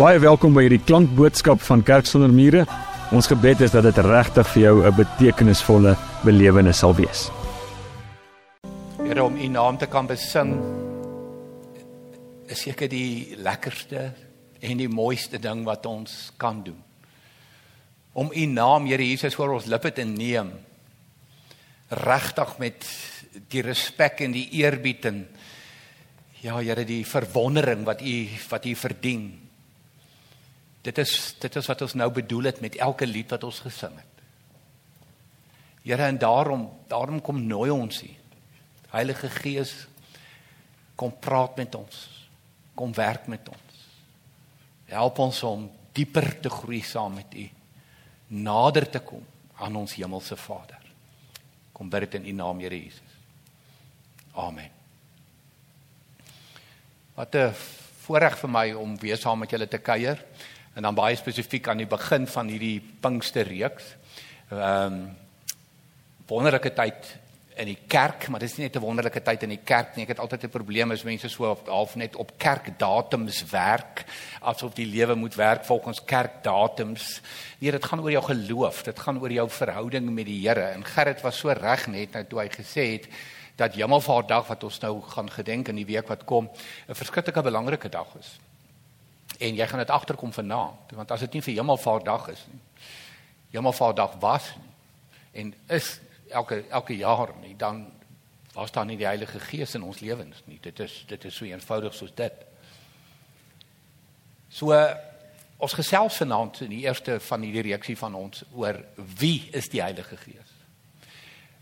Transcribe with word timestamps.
Baie 0.00 0.16
welkom 0.16 0.54
by 0.56 0.62
hierdie 0.64 0.80
klankboodskap 0.80 1.60
van 1.60 1.82
Kerk 1.84 2.06
sonder 2.08 2.30
mure. 2.32 2.62
Ons 3.12 3.26
gebed 3.28 3.60
is 3.66 3.74
dat 3.74 3.84
dit 3.84 3.98
regtig 4.00 4.46
vir 4.48 4.62
jou 4.62 4.76
'n 4.88 4.96
betekenisvolle 4.96 5.92
belewenis 6.24 6.78
sal 6.78 6.94
wees. 6.96 7.28
Here 8.96 9.22
om 9.22 9.36
U 9.36 9.48
naam 9.48 9.76
te 9.76 9.86
kan 9.86 10.06
besing 10.06 10.56
is 12.48 12.62
seker 12.62 12.88
die 12.88 13.36
lekkerste 13.36 14.14
en 14.60 14.78
die 14.78 14.88
mooiste 14.88 15.38
ding 15.38 15.64
wat 15.64 15.84
ons 15.86 16.32
kan 16.38 16.62
doen. 16.64 16.82
Om 18.14 18.32
U 18.32 18.46
naam, 18.46 18.86
Here 18.86 19.04
Jesus, 19.04 19.34
voor 19.34 19.52
ons 19.52 19.66
lippe 19.66 19.92
te 19.92 20.04
neem. 20.04 20.50
Regtig 21.88 22.58
met 22.58 22.86
die 23.48 23.62
respek 23.62 24.20
en 24.20 24.32
die 24.32 24.48
eerbied 24.50 25.04
en 25.04 25.28
ja, 26.40 26.56
Here, 26.56 26.84
die 26.84 27.04
verwondering 27.04 27.84
wat 27.84 28.00
U 28.00 28.28
wat 28.48 28.64
U 28.64 28.74
verdien. 28.74 29.49
Dit 30.82 30.98
is 30.98 31.34
dit 31.40 31.56
is 31.56 31.66
wat 31.68 31.82
ons 31.84 31.94
nou 31.94 32.08
bedoel 32.12 32.50
het 32.50 32.60
met 32.64 32.76
elke 32.80 33.06
lied 33.06 33.30
wat 33.30 33.44
ons 33.44 33.60
gesing 33.60 33.96
het. 33.96 34.24
Here 35.84 36.06
en 36.08 36.18
daarom 36.18 36.68
daarom 36.88 37.20
kom 37.20 37.42
nooi 37.46 37.70
ons 37.70 38.00
hier. 38.00 38.16
Heilige 38.90 39.28
Gees 39.30 39.74
kom 40.96 41.12
praat 41.20 41.56
met 41.56 41.74
ons. 41.74 41.98
Kom 42.74 42.94
werk 42.96 43.28
met 43.28 43.48
ons. 43.48 43.84
Help 44.90 45.18
ons 45.18 45.42
om 45.46 45.68
dieper 45.92 46.40
te 46.40 46.50
groei 46.50 46.82
saam 46.82 47.14
met 47.20 47.34
U. 47.34 47.46
Nader 48.40 48.88
te 48.90 49.02
kom 49.04 49.24
aan 49.60 49.76
ons 49.76 49.94
hemelse 49.94 50.36
Vader. 50.36 50.80
Kom 51.72 51.90
bid 51.90 52.08
dit 52.08 52.20
in 52.20 52.28
U 52.32 52.36
naam 52.40 52.60
Here 52.60 52.76
Jesus. 52.76 53.18
Amen. 54.34 54.70
Wat 57.14 57.34
'n 57.34 57.52
voorreg 58.06 58.38
vir 58.38 58.50
my 58.50 58.72
om 58.72 58.96
weer 58.98 59.16
saam 59.16 59.38
met 59.38 59.50
julle 59.50 59.68
te 59.68 59.78
kuier 59.78 60.24
en 60.74 60.82
dan 60.82 60.94
baie 60.94 61.16
spesifiek 61.16 61.68
aan 61.68 61.82
die 61.82 61.90
begin 61.90 62.26
van 62.26 62.48
hierdie 62.48 62.80
Pinksterreeks. 63.00 63.96
Ehm 64.50 64.92
um, 64.92 65.02
wonderlike 66.30 66.70
tyd 66.70 67.08
in 67.58 67.66
die 67.66 67.78
kerk, 67.90 68.28
maar 68.30 68.40
dis 68.40 68.56
nie 68.56 68.68
net 68.68 68.76
'n 68.76 68.84
wonderlike 68.84 69.22
tyd 69.22 69.42
in 69.42 69.48
die 69.48 69.64
kerk 69.64 69.96
nie. 69.96 70.04
Ek 70.04 70.14
het 70.14 70.18
altyd 70.18 70.44
'n 70.44 70.50
probleem 70.50 70.90
as 70.92 71.02
mense 71.02 71.28
so 71.28 71.58
half 71.66 71.96
net 71.96 72.16
op 72.16 72.32
kerkdatums 72.38 73.44
werk, 73.50 74.04
asof 74.40 74.74
die 74.74 74.86
lewe 74.86 75.14
moet 75.14 75.34
werk 75.34 75.64
volgens 75.64 76.04
kerkdatums. 76.04 77.20
Nee, 77.58 77.70
dit 77.70 77.84
gaan 77.84 78.00
oor 78.00 78.10
jou 78.10 78.22
geloof, 78.22 78.82
dit 78.82 78.98
gaan 78.98 79.20
oor 79.20 79.32
jou 79.32 79.48
verhouding 79.50 80.10
met 80.10 80.26
die 80.26 80.48
Here. 80.48 80.72
En 80.72 80.84
Gerrit 80.84 81.20
was 81.20 81.38
so 81.38 81.48
reg 81.48 81.86
net 81.86 82.12
nou 82.12 82.24
toe 82.24 82.40
hy 82.40 82.48
gesê 82.48 82.92
het 82.92 83.08
dat 83.56 83.74
Hemelvaartdag 83.74 84.46
wat 84.46 84.64
ons 84.64 84.78
nou 84.80 85.02
gaan 85.02 85.30
gedenk 85.30 85.68
in 85.68 85.76
die 85.76 85.86
week 85.86 86.08
wat 86.08 86.24
kom, 86.24 86.48
'n 86.88 86.94
verskriklike 86.94 87.42
belangrike 87.42 87.88
dag 87.88 88.08
is 88.18 88.38
en 89.40 89.56
jy 89.56 89.66
gaan 89.66 89.82
dit 89.82 89.90
agterkom 89.90 90.32
vanaand 90.36 90.92
want 90.98 91.10
as 91.10 91.24
dit 91.26 91.38
nie 91.38 91.44
vir 91.48 91.60
Hemelvaartdag 91.60 92.28
is 92.34 92.44
nie 92.52 92.60
Hemelvaartdag 93.50 94.18
was 94.22 94.52
nie, 94.56 94.74
en 95.42 95.54
is 95.66 95.98
elke 96.30 96.64
elke 96.70 96.96
jaar 96.96 97.32
nie 97.42 97.56
dan 97.56 97.86
was 98.52 98.72
daar 98.72 98.86
nie 98.86 98.96
die 98.96 99.06
Heilige 99.06 99.40
Gees 99.40 99.74
in 99.74 99.82
ons 99.82 100.00
lewens 100.00 100.42
nie. 100.44 100.58
Dit 100.62 100.80
is 100.80 101.04
dit 101.06 101.24
is 101.24 101.34
so 101.34 101.46
eenvoudig 101.46 101.94
soos 101.94 102.12
dit. 102.14 102.42
So 104.50 104.74
ons 105.60 105.76
gesels 105.76 106.16
vanaand 106.22 106.62
in 106.66 106.72
die 106.74 106.82
eerste 106.86 107.20
van 107.20 107.44
hierdie 107.46 107.68
reeksie 107.70 107.96
van 107.98 108.14
ons 108.18 108.42
oor 108.52 108.80
wie 109.20 109.50
is 109.56 109.68
die 109.70 109.82
Heilige 109.82 110.16
Gees. 110.16 110.56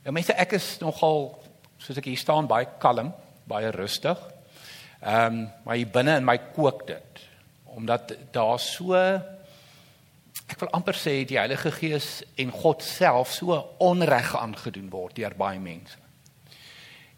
En 0.03 0.17
mense 0.17 0.33
ek 0.33 0.57
is 0.57 0.77
nogal 0.81 1.31
soos 1.79 2.01
ek 2.01 2.09
hier 2.09 2.21
staan 2.21 2.49
baie 2.51 2.69
kalm 2.81 3.13
baie 3.49 3.71
rustig 3.75 4.19
ehm 4.99 5.27
um, 5.27 5.43
maar 5.65 5.77
hier 5.79 5.93
binne 5.93 6.17
in 6.19 6.27
my 6.27 6.39
kook 6.57 6.87
dit 6.89 7.21
omdat 7.77 8.13
daar 8.33 8.59
so 8.61 8.95
ek 10.49 10.61
wil 10.63 10.71
amper 10.73 10.97
sê 10.97 11.25
die 11.29 11.39
Heilige 11.39 11.71
Gees 11.77 12.23
en 12.41 12.51
God 12.51 12.83
self 12.83 13.33
so 13.37 13.57
onreg 13.85 14.33
aangedoen 14.37 14.89
word 14.91 15.19
deur 15.19 15.35
baie 15.37 15.61
mense. 15.61 15.99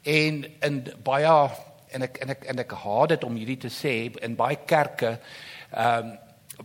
En 0.03 0.43
in 0.67 0.81
baie 1.05 1.35
en 1.91 2.07
ek 2.07 2.19
en 2.25 2.35
ek 2.35 2.45
en 2.51 2.63
ek 2.65 2.75
haat 2.83 3.15
dit 3.15 3.25
om 3.27 3.39
hierdie 3.39 3.61
te 3.67 3.71
sê 3.71 3.95
in 4.23 4.37
baie 4.39 4.59
kerke 4.67 5.19
ehm 5.71 6.11
um, 6.11 6.19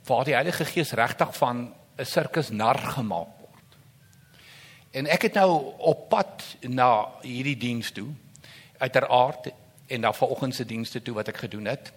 waar 0.05 0.25
die 0.27 0.33
Heilige 0.35 0.65
Gees 0.67 0.91
regtig 0.91 1.29
van 1.37 1.71
'n 1.97 2.05
sirkus 2.05 2.49
nar 2.49 2.77
gemaak 2.77 3.31
word. 3.39 3.69
En 4.91 5.07
ek 5.07 5.21
het 5.21 5.33
nou 5.33 5.73
op 5.77 6.09
pad 6.09 6.43
na 6.61 7.07
hierdie 7.21 7.57
diens 7.57 7.91
toe 7.91 8.09
uiteraard 8.77 9.51
en 9.87 9.99
na 9.99 10.13
vanoggend 10.13 10.55
se 10.55 10.65
dienste 10.65 11.01
toe 11.01 11.13
wat 11.15 11.27
ek 11.27 11.37
gedoen 11.37 11.65
het 11.65 11.93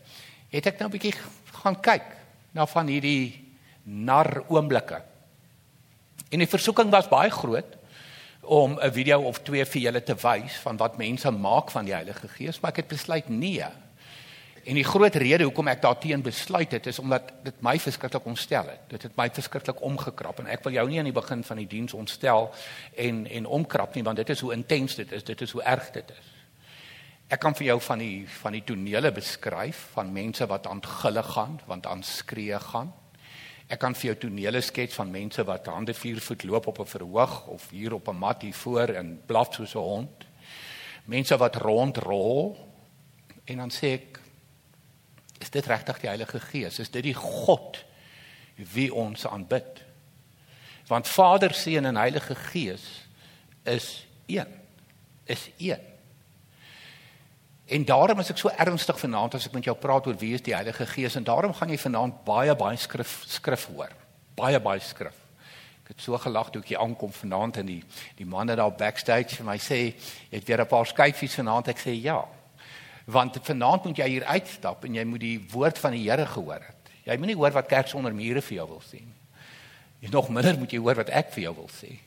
het 0.49 0.67
ek 0.67 0.79
nou 0.79 0.89
'n 0.89 0.97
bietjie 0.97 1.15
gaan 1.63 1.81
kyk 1.81 2.07
na 2.53 2.67
van 2.67 2.87
hierdie 2.87 3.45
nar 3.83 4.45
oomblikke. 4.49 5.03
En 6.31 6.39
die 6.39 6.49
versoeking 6.49 6.91
was 6.91 7.09
baie 7.09 7.31
groot 7.31 7.77
om 8.43 8.79
'n 8.81 8.93
video 8.93 9.21
of 9.21 9.43
twee 9.43 9.65
vir 9.65 9.83
julle 9.83 10.03
te 10.03 10.15
wys 10.15 10.57
van 10.63 10.77
wat 10.77 10.97
mense 10.97 11.31
maak 11.31 11.71
van 11.71 11.85
die 11.85 11.95
Heilige 11.95 12.29
Gees, 12.29 12.61
maar 12.61 12.71
ek 12.71 12.77
het 12.77 12.89
besluit 12.89 13.29
nee. 13.29 13.65
En 14.65 14.75
die 14.75 14.85
groot 14.85 15.15
rede 15.15 15.45
hoekom 15.45 15.69
ek 15.69 15.83
daarteen 15.83 16.23
besluit 16.23 16.73
het 16.73 16.87
is 16.87 16.99
omdat 16.99 17.23
dit 17.43 17.63
my 17.63 17.79
verskriklik 17.79 18.25
ontstel 18.25 18.67
het. 18.69 18.81
Dit 18.89 19.03
het 19.03 19.17
my 19.17 19.31
verskriklik 19.33 19.83
omgekrap 19.83 20.39
en 20.39 20.47
ek 20.47 20.65
wil 20.65 20.73
jou 20.73 20.89
nie 20.89 20.99
aan 20.99 21.09
die 21.09 21.13
begin 21.13 21.45
van 21.45 21.57
die 21.57 21.67
diens 21.67 21.93
ontstel 21.93 22.51
en 22.97 23.27
en 23.27 23.47
omkrap 23.47 23.95
nie 23.95 24.03
want 24.03 24.17
dit 24.17 24.29
is 24.29 24.41
hoe 24.41 24.53
intens 24.53 24.95
dit 24.95 25.13
is, 25.13 25.25
dit 25.25 25.41
is 25.41 25.51
hoe 25.51 25.63
erg 25.63 25.91
dit 25.91 26.11
is. 26.11 26.38
Ek 27.29 27.43
kan 27.45 27.53
vir 27.53 27.67
jou 27.67 27.81
van 27.85 28.01
die 28.01 28.23
van 28.39 28.55
die 28.57 28.65
tonele 28.65 29.11
beskryf 29.13 29.91
van 29.93 30.13
mense 30.13 30.47
wat 30.49 30.67
aan 30.67 30.81
gille 30.81 31.23
gaan, 31.23 31.59
want 31.69 31.87
aan 31.87 32.03
skree 32.03 32.57
gaan. 32.71 32.93
Ek 33.69 33.83
kan 33.83 33.93
vir 33.93 34.15
jou 34.15 34.15
tonele 34.23 34.63
skets 34.65 34.97
van 34.97 35.11
mense 35.13 35.45
wat 35.45 35.69
hande 35.69 35.93
4 35.93 36.23
voet 36.25 36.47
loop 36.49 36.67
op 36.73 36.79
'n 36.81 36.89
verhoog 36.89 37.47
of 37.47 37.69
hier 37.71 37.95
op 37.95 38.09
'n 38.09 38.17
mat 38.17 38.43
hier 38.43 38.55
voor 38.55 38.89
en 38.89 39.21
blaf 39.27 39.55
soos 39.55 39.75
'n 39.75 39.79
hond. 39.79 40.25
Mense 41.05 41.37
wat 41.37 41.57
rondrol 41.57 42.57
en 43.45 43.57
dan 43.57 43.71
sê 43.71 43.93
ek 43.93 44.21
is 45.39 45.51
dit 45.51 45.67
regtig 45.67 46.01
die 46.01 46.09
Heilige 46.09 46.41
Gees? 46.41 46.79
Is 46.79 46.91
dit 46.91 47.03
die 47.03 47.15
God 47.15 47.85
wie 48.57 48.95
ons 48.95 49.27
aanbid? 49.27 49.85
Want 50.87 51.09
Vader, 51.09 51.55
Seun 51.55 51.85
en 51.85 51.97
Heilige 51.97 52.35
Gees 52.35 53.07
is 53.65 54.07
een. 54.27 54.49
Is 55.25 55.51
een. 55.59 55.98
En 57.69 57.85
daarom 57.85 58.21
is 58.23 58.31
ek 58.33 58.39
so 58.41 58.49
ernstig 58.49 58.97
vanaand 58.97 59.35
as 59.37 59.45
ek 59.45 59.57
met 59.59 59.67
jou 59.69 59.75
praat 59.77 60.07
oor 60.09 60.17
wie 60.17 60.33
is 60.33 60.45
die 60.45 60.55
Heilige 60.57 60.87
Gees 60.89 61.19
en 61.21 61.25
daarom 61.27 61.53
gaan 61.53 61.69
jy 61.69 61.77
vanaand 61.83 62.23
baie 62.25 62.55
baie 62.57 62.79
skrif 62.81 63.19
skrif 63.29 63.67
hoor. 63.69 63.93
Baie 64.41 64.57
baie 64.65 64.81
skrif. 64.81 65.19
Ek 65.83 65.91
het 65.93 66.01
so 66.01 66.17
gelag 66.23 66.49
toe 66.49 66.63
ek 66.63 66.73
hier 66.73 66.81
aankom 66.81 67.13
vanaand 67.13 67.61
en 67.61 67.69
die 67.69 67.83
die 68.17 68.29
manne 68.29 68.57
daar 68.57 68.73
backstage 68.73 69.37
vir 69.37 69.45
my 69.45 69.59
sê, 69.59 69.93
"Jy 70.31 70.39
het 70.39 70.49
weer 70.49 70.63
'n 70.63 70.67
paar 70.67 70.87
skyfies 70.87 71.35
vanaand." 71.35 71.69
Ek 71.69 71.79
sê, 71.79 71.93
"Ja." 71.93 72.25
Want 73.05 73.37
vanaand 73.43 73.85
moet 73.85 73.97
jy 73.97 74.09
hier 74.09 74.25
uitstap 74.25 74.85
en 74.85 74.95
jy 74.95 75.05
moet 75.05 75.21
die 75.21 75.47
woord 75.53 75.79
van 75.79 75.93
die 75.93 76.11
Here 76.11 76.27
gehoor 76.27 76.63
het. 76.65 76.91
Jy 77.05 77.17
moenie 77.17 77.37
hoor 77.37 77.53
wat 77.53 77.69
kerk 77.69 77.89
sonder 77.89 78.15
mure 78.15 78.41
vir 78.41 78.57
jou 78.57 78.69
wil 78.69 78.81
sê 78.81 79.01
nie. 79.01 79.17
Jy 80.01 80.09
nog 80.11 80.29
minder 80.29 80.59
moet 80.59 80.71
jy 80.71 80.79
hoor 80.79 80.95
wat 80.95 81.11
ek 81.11 81.33
vir 81.33 81.43
jou 81.43 81.55
wil 81.55 81.69
sê. 81.69 81.99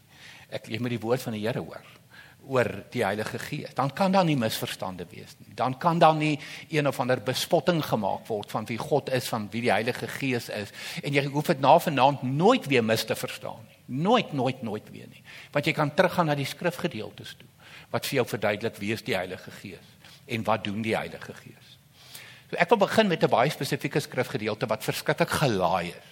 Ek 0.49 0.65
jy 0.67 0.79
moet 0.79 0.89
die 0.89 0.99
woord 0.99 1.21
van 1.21 1.33
die 1.33 1.41
Here 1.41 1.59
hoor 1.59 2.00
oor 2.47 2.67
die 2.91 3.03
Heilige 3.05 3.39
Gees. 3.39 3.73
Dan 3.77 3.93
kan 3.93 4.11
daar 4.11 4.25
nie 4.25 4.37
misverstande 4.37 5.05
wees 5.09 5.35
nie. 5.37 5.53
Dan 5.55 5.77
kan 5.77 5.99
daar 5.99 6.15
nie 6.15 6.39
een 6.69 6.87
of 6.87 6.99
ander 6.99 7.21
bespotting 7.21 7.83
gemaak 7.85 8.27
word 8.27 8.51
van 8.51 8.65
wie 8.65 8.77
God 8.77 9.09
is, 9.09 9.27
van 9.29 9.47
wie 9.51 9.61
die 9.61 9.71
Heilige 9.71 10.07
Gees 10.07 10.49
is 10.49 10.73
en 11.03 11.13
jy 11.13 11.25
hoef 11.29 11.51
dit 11.51 11.61
na 11.61 11.77
vanaand 11.79 12.23
nooit 12.23 12.65
weer 12.71 12.83
mis 12.83 13.05
te 13.05 13.15
verstaan 13.15 13.61
nie. 13.67 13.79
Nooit, 14.01 14.33
nooit, 14.33 14.61
nooit 14.61 14.89
weer 14.91 15.07
nie. 15.11 15.23
Want 15.51 15.65
jy 15.65 15.73
kan 15.75 15.93
teruggaan 15.93 16.31
na 16.31 16.35
die 16.35 16.47
skrifgedeeltes 16.47 17.35
toe 17.37 17.49
wat 17.91 18.07
vir 18.07 18.21
jou 18.21 18.27
verduidelik 18.27 18.77
wie 18.79 18.93
is 18.95 19.03
die 19.03 19.17
Heilige 19.17 19.51
Gees 19.51 19.87
en 20.31 20.45
wat 20.47 20.63
doen 20.63 20.81
die 20.85 20.95
Heilige 20.95 21.33
Gees. 21.35 21.75
So 22.49 22.59
ek 22.59 22.71
wil 22.71 22.81
begin 22.87 23.07
met 23.07 23.23
'n 23.23 23.29
baie 23.29 23.49
spesifieke 23.49 23.99
skrifgedeelte 23.99 24.67
wat 24.67 24.83
verskriklik 24.83 25.29
gelaai 25.29 25.87
is. 25.87 26.10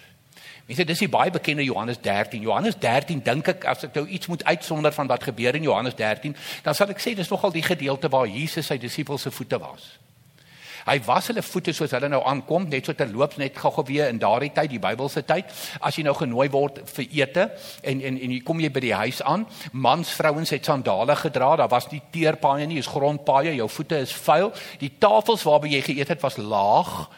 Mense, 0.69 0.85
dis 0.85 0.99
die 1.01 1.09
baie 1.09 1.31
bekende 1.33 1.63
Johannes 1.65 1.97
13. 1.97 2.43
Johannes 2.45 2.75
13 2.77 3.23
dink 3.25 3.47
ek 3.49 3.63
as 3.71 3.87
ek 3.87 3.95
nou 3.97 4.03
iets 4.05 4.29
moet 4.29 4.43
uitsonder 4.45 4.93
van 4.93 5.07
wat 5.09 5.23
gebeur 5.25 5.55
in 5.57 5.63
Johannes 5.65 5.95
13, 5.97 6.35
dan 6.61 6.75
sal 6.77 6.91
ek 6.93 7.01
sê 7.01 7.15
dis 7.17 7.31
nogal 7.31 7.55
die 7.55 7.63
gedeelte 7.65 8.11
waar 8.13 8.29
Jesus 8.29 8.69
sy 8.69 8.77
disippels 8.77 9.25
se 9.25 9.31
voete 9.33 9.57
was. 9.57 9.87
Hy 10.85 10.99
was 11.07 11.31
hulle 11.31 11.41
voete 11.41 11.73
soos 11.73 11.95
hulle 11.97 12.11
nou 12.13 12.19
aankom, 12.21 12.67
net 12.69 12.85
so 12.85 12.93
terloops 12.93 13.39
net 13.41 13.57
gou-gou 13.57 13.83
weer 13.87 14.11
in 14.13 14.21
daardie 14.21 14.51
tyd, 14.53 14.69
die 14.69 14.81
Bybelse 14.83 15.23
tyd, 15.25 15.49
as 15.81 15.97
jy 15.97 16.05
nou 16.05 16.13
genooi 16.17 16.47
word 16.53 16.83
vir 16.93 17.07
ete 17.17 17.47
en 17.81 18.03
en 18.05 18.19
en 18.21 18.35
jy 18.35 18.39
kom 18.45 18.61
jy 18.61 18.69
by 18.73 18.83
die 18.85 18.93
huis 18.99 19.23
aan, 19.25 19.47
mans, 19.73 20.11
vrouens 20.21 20.53
het 20.53 20.69
sandale 20.69 21.17
gedra, 21.17 21.55
daar 21.63 21.71
was 21.73 21.89
nie 21.89 22.03
teerpaaie 22.13 22.69
nie, 22.69 22.77
is 22.77 22.93
grondpaaie, 22.93 23.55
jou 23.57 23.69
voete 23.73 24.03
is 24.05 24.13
vuil. 24.13 24.53
Die 24.85 24.93
tafels 25.01 25.47
waarby 25.49 25.73
jy 25.73 25.81
geëet 25.89 26.13
het 26.13 26.21
was 26.21 26.37
laag 26.37 27.09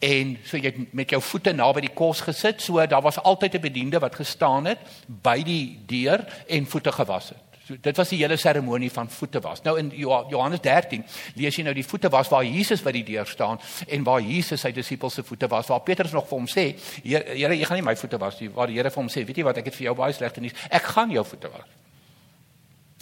En 0.00 0.38
so 0.48 0.56
jy 0.56 0.70
het 0.72 0.92
met 0.96 1.10
jou 1.12 1.20
voete 1.20 1.52
naby 1.52 1.84
die 1.84 1.92
kos 1.94 2.22
gesit, 2.24 2.62
so 2.64 2.80
daar 2.88 3.04
was 3.04 3.20
altyd 3.20 3.54
'n 3.54 3.60
bediende 3.60 3.98
wat 3.98 4.14
gestaan 4.14 4.64
het 4.64 4.78
by 5.06 5.42
die 5.42 5.78
deur 5.86 6.24
en 6.48 6.66
voete 6.66 6.92
gewas 6.92 7.28
het. 7.28 7.50
So, 7.70 7.76
dit 7.80 7.96
was 7.96 8.08
die 8.08 8.18
hele 8.18 8.36
seremonie 8.36 8.90
van 8.90 9.10
voete 9.10 9.40
was. 9.40 9.62
Nou 9.62 9.78
in 9.78 9.92
Johannes 9.94 10.60
13 10.60 11.04
lees 11.34 11.56
jy 11.56 11.62
nou 11.62 11.74
die 11.74 11.84
voete 11.86 12.08
was 12.08 12.28
waar 12.28 12.44
Jesus 12.44 12.82
by 12.82 12.90
die 12.90 13.04
deur 13.04 13.26
staan 13.26 13.60
en 13.86 14.02
waar 14.02 14.20
Jesus 14.20 14.60
sy 14.60 14.72
disippels 14.72 15.14
se 15.14 15.22
voete 15.22 15.46
was. 15.46 15.66
Waar 15.66 15.80
Petrus 15.80 16.12
nog 16.12 16.26
vir 16.28 16.38
hom 16.38 16.48
sê, 16.48 16.64
Here, 17.04 17.54
jy 17.54 17.64
gaan 17.64 17.76
nie 17.76 17.86
my 17.86 17.96
voete 17.96 18.18
was 18.18 18.40
nie. 18.40 18.50
Waar 18.50 18.66
die 18.66 18.74
Here 18.74 18.90
vir 18.90 19.02
hom 19.02 19.08
sê, 19.08 19.24
weet 19.26 19.36
jy 19.36 19.44
wat, 19.44 19.56
ek 19.56 19.64
het 19.64 19.74
vir 19.74 19.84
jou 19.84 19.94
baie 19.94 20.12
slegte 20.12 20.40
nuus. 20.40 20.56
Ek 20.70 20.82
gaan 20.82 21.10
jou 21.10 21.24
voete 21.24 21.50
was. 21.50 21.78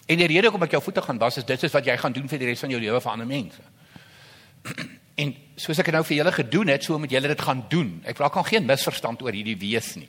En 0.08 0.16
die 0.16 0.26
rede 0.26 0.48
hoekom 0.48 0.62
ek 0.64 0.76
jou 0.76 0.82
voete 0.82 1.02
gaan 1.02 1.18
was 1.18 1.36
is 1.36 1.44
dit 1.44 1.62
is 1.62 1.72
wat 1.72 1.86
jy 1.86 1.96
gaan 1.96 2.12
doen 2.12 2.28
vir 2.28 2.38
die 2.38 2.46
res 2.48 2.60
van 2.60 2.70
jou 2.70 2.80
lewe 2.80 3.00
vir 3.00 3.12
ander 3.12 3.26
mense. 3.26 3.62
En 5.18 5.34
soos 5.58 5.80
ek 5.82 5.90
nou 5.90 6.04
vir 6.06 6.20
julle 6.20 6.32
gedoen 6.36 6.70
het, 6.70 6.84
so 6.86 6.98
moet 7.00 7.10
julle 7.10 7.30
dit 7.32 7.40
gaan 7.42 7.64
doen. 7.72 7.96
Ek 8.06 8.20
vra 8.20 8.30
kan 8.30 8.46
geen 8.46 8.66
misverstand 8.68 9.22
oor 9.26 9.34
hierdie 9.34 9.58
wees 9.58 9.96
nie. 9.98 10.08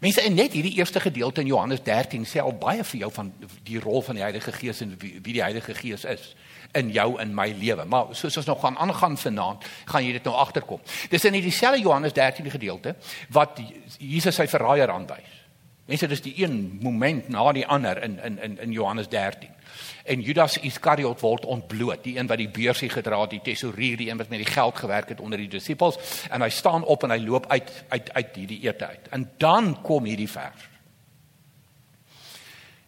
Mense, 0.00 0.20
en 0.20 0.34
net 0.36 0.52
hierdie 0.52 0.74
eerste 0.76 1.00
gedeelte 1.00 1.40
in 1.40 1.48
Johannes 1.48 1.80
13 1.84 2.26
sê 2.28 2.42
al 2.42 2.52
baie 2.60 2.84
vir 2.84 3.00
jou 3.06 3.08
van 3.16 3.30
die 3.64 3.78
rol 3.80 4.02
van 4.04 4.18
die 4.18 4.24
Heilige 4.24 4.52
Gees 4.52 4.82
en 4.84 4.92
wie, 5.00 5.14
wie 5.24 5.36
die 5.38 5.44
Heilige 5.44 5.74
Gees 5.76 6.04
is 6.04 6.34
in 6.76 6.90
jou 6.92 7.14
en 7.22 7.32
my 7.32 7.46
lewe. 7.56 7.86
Maar 7.88 8.12
soos 8.12 8.36
ons 8.36 8.48
nog 8.50 8.60
gaan 8.60 8.76
aangaan 8.76 9.16
vanaand, 9.16 9.64
gaan 9.88 10.04
jy 10.04 10.12
dit 10.18 10.28
nou 10.28 10.34
agterkom. 10.36 10.82
Dis 11.08 11.24
in 11.24 11.38
dieselfde 11.40 11.80
Johannes 11.80 12.12
13 12.12 12.50
gedeelte 12.52 12.96
wat 13.32 13.60
Jesus 13.96 14.36
sy 14.36 14.44
verraaier 14.52 14.92
aanwys. 14.92 15.42
Mense, 15.86 16.08
dis 16.10 16.24
die 16.24 16.34
een 16.42 16.58
moment 16.82 17.30
na 17.32 17.46
die 17.56 17.64
ander 17.66 18.02
in 18.02 18.18
in 18.20 18.38
in 18.42 18.58
in 18.66 18.72
Johannes 18.76 19.08
13. 19.08 19.55
En 20.04 20.20
Judas 20.20 20.58
Iskariot 20.58 21.20
word 21.20 21.44
ontbloot, 21.44 22.04
die 22.04 22.16
een 22.18 22.28
wat 22.30 22.38
die 22.38 22.48
beursie 22.48 22.88
gedra 22.90 23.20
het, 23.20 23.30
die 23.30 23.42
tesourier, 23.42 23.96
die 23.96 24.10
een 24.10 24.20
wat 24.20 24.28
met 24.28 24.44
die 24.44 24.52
geld 24.52 24.78
gewerk 24.78 25.08
het 25.08 25.20
onder 25.20 25.38
die 25.38 25.48
disippels, 25.48 25.98
en 26.30 26.42
hy 26.42 26.50
staan 26.50 26.84
op 26.84 27.04
en 27.04 27.10
hy 27.10 27.20
loop 27.24 27.50
uit 27.50 27.72
uit 27.88 28.12
uit 28.12 28.36
hierdie 28.36 28.60
ete 28.68 28.86
uit. 28.86 29.08
En 29.10 29.30
dan 29.38 29.82
kom 29.82 30.04
hierdie 30.04 30.30
vers. 30.30 30.68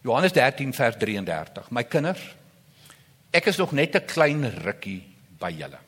Johannes 0.01 0.31
13 0.31 0.73
vers 0.73 0.95
33. 0.97 1.69
My 1.75 1.83
kinders, 1.83 2.21
ek 3.35 3.51
is 3.51 3.57
nog 3.57 3.71
net 3.71 3.95
'n 3.95 4.05
klein 4.05 4.49
rukkie 4.63 5.03
by 5.39 5.51
julle. 5.51 5.79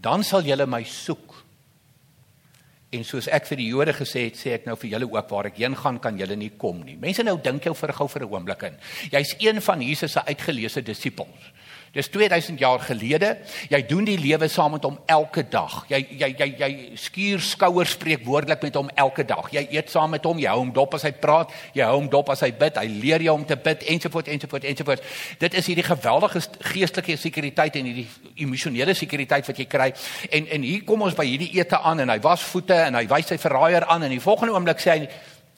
Dan 0.00 0.24
sal 0.24 0.42
julle 0.42 0.66
my 0.66 0.84
soek 0.84 1.29
En 2.90 3.04
soos 3.06 3.28
ek 3.30 3.46
vir 3.46 3.60
die 3.60 3.68
Jode 3.70 3.92
gesê 3.94 4.24
het, 4.26 4.38
sê 4.38 4.56
ek 4.56 4.64
nou 4.66 4.74
vir 4.80 4.90
julle 4.96 5.06
ook 5.06 5.28
waar 5.30 5.46
ek 5.46 5.60
heen 5.62 5.76
gaan 5.78 6.00
kan 6.02 6.16
julle 6.18 6.34
nie 6.36 6.50
kom 6.58 6.80
nie. 6.82 6.96
Mense 6.98 7.22
nou 7.22 7.36
dink 7.38 7.68
jou 7.68 7.74
vir 7.78 7.92
gou 7.94 8.08
vir 8.08 8.22
'n 8.26 8.32
oomblik 8.32 8.62
in. 8.66 8.76
Jy's 9.12 9.36
een 9.38 9.60
van 9.62 9.80
Jesus 9.80 10.12
se 10.12 10.24
uitgeleese 10.26 10.82
disippels. 10.82 11.52
Dis 11.90 12.06
2000 12.08 12.58
jaar 12.58 12.78
gelede. 12.86 13.32
Jy 13.68 13.80
doen 13.90 14.04
die 14.06 14.18
lewe 14.18 14.46
saam 14.48 14.76
met 14.76 14.84
hom 14.86 14.98
elke 15.10 15.42
dag. 15.50 15.80
Jy 15.90 15.98
jy 16.20 16.28
jy 16.38 16.46
jy 16.60 16.68
skuur 17.02 17.42
skouers 17.42 17.96
spreek 17.96 18.22
woordelik 18.22 18.62
met 18.62 18.78
hom 18.78 18.92
elke 18.94 19.24
dag. 19.26 19.48
Jy 19.50 19.64
eet 19.74 19.90
saam 19.90 20.14
met 20.14 20.24
hom, 20.24 20.38
jy 20.38 20.46
hou 20.52 20.60
hom 20.60 20.70
dop 20.76 20.94
as 20.94 21.08
hy 21.08 21.10
praat, 21.18 21.50
jy 21.74 21.82
hou 21.82 21.96
hom 21.96 22.06
dop 22.12 22.30
as 22.30 22.44
hy 22.46 22.52
bid. 22.60 22.78
Hy 22.78 23.00
leer 23.02 23.26
jou 23.26 23.34
om 23.34 23.46
te 23.46 23.58
bid 23.58 23.82
ensovoorts 23.96 24.30
ensovoorts 24.36 24.70
ensovoorts. 24.70 25.18
Dit 25.42 25.58
is 25.58 25.72
hierdie 25.72 25.86
geweldige 25.88 26.44
geestelike 26.70 27.18
sekuriteit 27.18 27.80
en 27.82 27.90
hierdie 27.90 28.06
emosionele 28.46 28.94
sekuriteit 28.94 29.50
wat 29.50 29.58
jy 29.58 29.66
kry. 29.66 29.90
En 30.30 30.46
en 30.46 30.70
hier 30.70 30.86
kom 30.86 31.02
ons 31.02 31.18
by 31.18 31.26
hierdie 31.26 31.50
ete 31.58 31.82
aan 31.82 32.06
en 32.06 32.14
hy 32.14 32.20
was 32.22 32.46
voete 32.52 32.78
en 32.86 33.02
hy 33.02 33.06
wys 33.10 33.34
sy 33.34 33.42
verraaier 33.42 33.90
aan 33.90 34.06
en 34.06 34.14
die 34.14 34.22
volgende 34.22 34.54
oomblik 34.54 34.78
sê 34.78 34.94
hy 34.94 35.10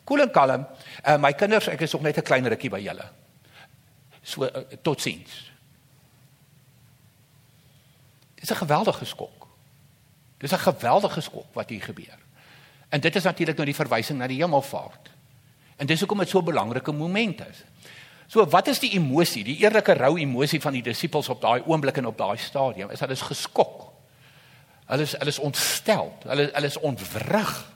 koel 0.08 0.24
en 0.24 0.32
kalm, 0.32 0.64
uh, 1.04 1.16
my 1.20 1.36
kinders, 1.36 1.68
ek 1.68 1.84
is 1.84 1.92
nog 1.92 2.08
net 2.08 2.18
'n 2.18 2.24
klein 2.24 2.48
rukkie 2.48 2.70
by 2.70 2.80
julle. 2.80 3.04
So 4.22 4.48
uh, 4.48 4.64
totsiens. 4.82 5.51
Dis 8.42 8.50
'n 8.50 8.64
geweldige 8.66 9.04
skok. 9.04 9.46
Dis 10.38 10.52
'n 10.52 10.58
geweldige 10.58 11.20
skok 11.20 11.54
wat 11.54 11.68
hier 11.68 11.82
gebeur. 11.82 12.18
En 12.88 13.00
dit 13.00 13.16
is 13.16 13.22
natuurlik 13.22 13.56
nou 13.56 13.66
die 13.66 13.74
verwysing 13.74 14.18
na 14.18 14.26
die 14.26 14.42
hemelvaart. 14.42 15.10
En 15.76 15.86
dis 15.86 15.98
hoekom 15.98 16.18
dit 16.18 16.28
so 16.28 16.38
'n 16.38 16.44
belangrike 16.44 16.92
moment 16.92 17.40
is. 17.48 17.64
So 18.26 18.46
wat 18.46 18.66
is 18.66 18.78
die 18.78 18.90
emosie, 18.90 19.44
die 19.44 19.56
eerlike 19.56 19.92
rou 19.92 20.18
emosie 20.18 20.60
van 20.60 20.72
die 20.72 20.82
disippels 20.82 21.28
op 21.28 21.40
daai 21.40 21.62
oomblik 21.66 21.96
en 21.96 22.06
op 22.06 22.18
daai 22.18 22.36
stadium? 22.36 22.90
Is 22.90 23.00
hulle 23.00 23.12
is 23.12 23.20
geskok. 23.20 23.92
Hulle 24.86 25.02
is 25.02 25.12
hulle 25.12 25.30
is 25.30 25.38
ontstel. 25.38 26.12
Hulle 26.26 26.50
hulle 26.52 26.66
is 26.66 26.78
ontwrig. 26.78 27.72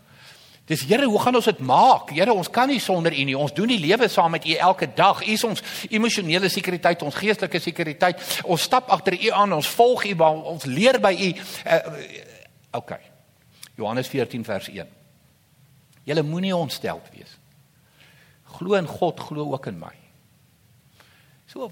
Dis 0.66 0.82
Here, 0.82 1.06
hoe 1.06 1.20
gaan 1.22 1.38
ons 1.38 1.46
dit 1.46 1.60
maak? 1.62 2.10
Here, 2.10 2.32
ons 2.34 2.50
kan 2.50 2.66
nie 2.68 2.80
sonder 2.82 3.14
U 3.14 3.24
nie. 3.28 3.36
Ons 3.38 3.54
doen 3.54 3.70
die 3.70 3.78
lewe 3.78 4.08
saam 4.10 4.34
met 4.34 4.46
U 4.46 4.54
elke 4.58 4.88
dag. 4.94 5.22
U 5.22 5.30
is 5.30 5.44
ons 5.46 5.62
emosionele 5.94 6.50
sekuriteit, 6.50 7.04
ons 7.06 7.14
geestelike 7.14 7.60
sekuriteit. 7.62 8.22
Ons 8.44 8.66
stap 8.66 8.90
agter 8.90 9.14
U 9.14 9.30
aan, 9.30 9.54
ons 9.54 9.70
volg 9.78 10.04
U, 10.10 10.14
ons 10.56 10.66
leer 10.66 10.98
by 11.02 11.14
U. 11.14 11.30
Uh, 11.62 11.78
OK. 12.80 12.96
Johannes 13.76 14.10
14 14.10 14.44
vers 14.44 14.68
1. 14.72 14.90
Julle 16.06 16.22
moenie 16.26 16.54
ontsteld 16.56 17.06
wees. 17.14 17.38
Glo 18.56 18.74
in 18.78 18.86
God, 18.90 19.20
glo 19.20 19.52
ook 19.52 19.66
in 19.70 19.78
my. 19.78 19.94
So 21.46 21.70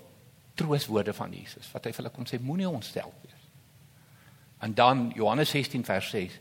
trooswoorde 0.55 1.14
van 1.14 1.32
Jesus 1.35 1.67
wat 1.75 1.87
hy 1.87 1.91
vir 1.91 2.05
hulle 2.05 2.14
kom 2.14 2.26
sê 2.31 2.38
moenie 2.38 2.69
ontsteld 2.70 3.14
wees. 3.26 3.46
En 4.62 4.75
dan 4.75 5.08
Johannes 5.17 5.50
16 5.50 5.82
vers 5.85 6.11
6. 6.14 6.37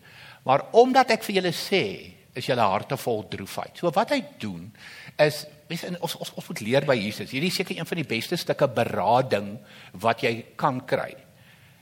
Maar 0.45 0.67
omdat 0.77 1.15
ek 1.15 1.25
vir 1.25 1.39
julle 1.39 1.53
sê 1.57 1.85
is 2.33 2.47
julle 2.49 2.65
harte 2.65 2.97
vol 2.97 3.23
droefheid. 3.29 3.77
So 3.77 3.91
wat 3.93 4.13
hy 4.15 4.21
doen 4.41 4.71
is 5.21 5.43
mens 5.69 5.85
ons 5.99 6.15
ons 6.21 6.33
ons 6.37 6.49
moet 6.49 6.63
leer 6.65 6.87
by 6.87 6.95
Jesus. 6.97 7.31
Hierdie 7.31 7.51
is 7.53 7.59
seker 7.59 7.77
een 7.77 7.89
van 7.89 8.01
die 8.01 8.07
beste 8.09 8.37
stukke 8.39 8.67
berading 8.67 9.55
wat 10.01 10.25
jy 10.25 10.33
kan 10.59 10.81
kry. 10.89 11.11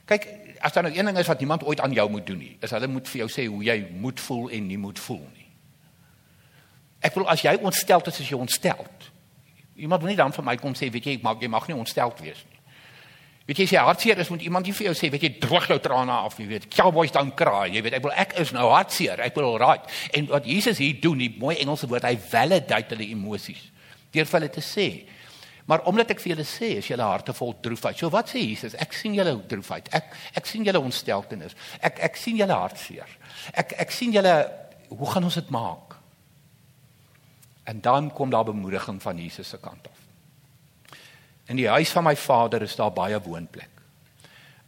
Kyk, 0.08 0.26
as 0.62 0.74
daar 0.74 0.86
nou 0.86 0.94
een 0.94 1.08
ding 1.08 1.18
is 1.18 1.30
wat 1.30 1.40
niemand 1.40 1.64
ooit 1.66 1.80
aan 1.80 1.94
jou 1.96 2.08
moet 2.10 2.26
doen 2.26 2.38
nie, 2.38 2.56
is 2.60 2.74
hulle 2.74 2.90
moet 2.90 3.08
vir 3.08 3.24
jou 3.24 3.30
sê 3.32 3.46
hoe 3.48 3.62
jy 3.64 3.78
moet 4.02 4.20
voel 4.20 4.50
en 4.50 4.68
nie 4.68 4.78
moet 4.80 4.98
voel 4.98 5.22
nie. 5.24 5.48
Ek 7.02 7.16
wil 7.18 7.26
as 7.30 7.42
jy 7.42 7.56
ontstel 7.58 8.04
is, 8.06 8.20
as 8.20 8.30
jy 8.30 8.38
ontstel. 8.38 8.86
Iemand 9.74 10.04
moet 10.04 10.12
nie 10.12 10.20
dan 10.20 10.34
vir 10.34 10.46
my 10.46 10.56
kom 10.60 10.76
sê, 10.78 10.90
weet 10.92 11.08
jy, 11.08 11.16
ek 11.18 11.24
mag 11.26 11.40
jy 11.42 11.50
mag 11.50 11.66
nie 11.68 11.78
ontstel 11.78 12.12
wees 12.20 12.44
nie. 12.46 12.51
Weet 13.46 13.58
jy, 13.58 13.64
as 13.66 13.72
jy 13.74 13.82
hartseer 13.82 14.20
is, 14.22 14.28
moet 14.30 14.44
iemand 14.46 14.68
nie 14.68 14.74
vir 14.76 14.86
jou 14.86 14.94
sê, 14.94 15.08
weet 15.10 15.24
jy, 15.26 15.30
droog 15.42 15.64
jou 15.72 15.78
trane 15.82 16.14
af, 16.14 16.36
jy 16.38 16.46
weet. 16.46 16.68
Cowboys 16.70 17.10
don't 17.14 17.34
cry, 17.38 17.66
jy 17.74 17.82
weet. 17.82 17.96
Ek 17.98 18.04
wil 18.04 18.14
ek 18.22 18.36
is 18.38 18.52
nou 18.54 18.68
hartseer. 18.70 19.18
Ek 19.24 19.34
wil 19.38 19.56
right. 19.58 19.88
En 20.14 20.28
wat 20.30 20.46
Jesus 20.46 20.78
hier 20.78 21.00
doen, 21.02 21.18
die 21.18 21.32
mooi 21.40 21.56
Engelse 21.56 21.90
woord, 21.90 22.06
hy 22.06 22.14
validate 22.30 22.94
hulle 22.94 23.08
emosies. 23.10 23.64
Deur 24.14 24.28
vir 24.30 24.38
hulle 24.38 24.52
te 24.54 24.62
sê. 24.62 24.86
Maar 25.66 25.82
omdat 25.90 26.14
ek 26.14 26.22
vir 26.22 26.34
julle 26.34 26.46
sê, 26.46 26.72
is 26.78 26.90
julle 26.90 27.06
harte 27.06 27.34
vol 27.34 27.54
droefheid. 27.64 27.98
So 27.98 28.10
wat 28.14 28.30
sê 28.30 28.42
Jesus? 28.42 28.74
Ek 28.82 28.94
sien 28.94 29.14
julle 29.18 29.34
droefheid. 29.50 29.90
Ek 29.94 30.10
ek 30.38 30.50
sien 30.50 30.66
julle 30.66 30.82
ontsteltenis. 30.82 31.54
Ek 31.82 32.02
ek 32.10 32.18
sien 32.18 32.38
julle 32.38 32.58
hartseer. 32.62 33.10
Ek 33.58 33.74
ek 33.86 33.94
sien 33.94 34.14
julle 34.14 34.36
hoe 34.92 35.10
gaan 35.10 35.26
ons 35.26 35.38
dit 35.38 35.50
maak? 35.54 35.96
En 37.70 37.80
dan 37.80 38.10
kom 38.12 38.30
daar 38.30 38.44
bemoediging 38.44 39.02
van 39.02 39.18
Jesus 39.18 39.48
se 39.48 39.58
kant 39.62 39.86
af. 39.88 40.01
In 41.52 41.58
die 41.60 41.68
huis 41.68 41.90
van 41.92 42.06
my 42.06 42.14
Vader 42.16 42.62
is 42.64 42.78
daar 42.78 42.94
baie 42.96 43.18
woonplek. 43.20 43.80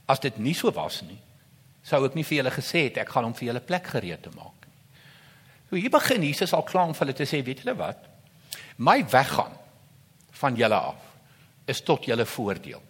As 0.04 0.20
dit 0.20 0.36
nie 0.36 0.52
so 0.52 0.68
was 0.76 1.00
nie, 1.06 1.16
sou 1.84 2.02
ek 2.04 2.16
nie 2.16 2.24
vir 2.28 2.42
julle 2.42 2.52
gesê 2.52 2.82
het 2.90 2.98
ek 3.00 3.12
gaan 3.14 3.24
hom 3.24 3.36
vir 3.36 3.48
julle 3.48 3.62
plek 3.64 3.88
gereed 3.94 4.20
te 4.24 4.32
maak 4.34 4.66
nie. 4.68 4.74
So 5.70 5.78
hier 5.80 5.92
begin 5.92 6.26
Jesus 6.26 6.52
al 6.52 6.66
klaar 6.68 6.90
om 6.90 6.96
vir 6.96 7.06
hulle 7.06 7.16
te 7.16 7.28
sê, 7.28 7.40
weet 7.44 7.62
julle 7.62 7.76
wat? 7.78 8.02
My 8.76 8.98
weggaan 9.00 9.56
van 10.40 10.58
julle 10.60 10.82
af 10.90 11.70
is 11.72 11.80
tot 11.80 12.04
julle 12.04 12.26
voordeel. 12.28 12.84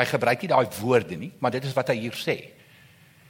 Hy 0.00 0.08
gebruik 0.08 0.46
nie 0.46 0.52
daai 0.54 0.72
woorde 0.78 1.20
nie, 1.20 1.30
maar 1.40 1.52
dit 1.52 1.68
is 1.68 1.76
wat 1.76 1.92
hy 1.92 1.98
hier 2.06 2.16
sê. 2.16 2.38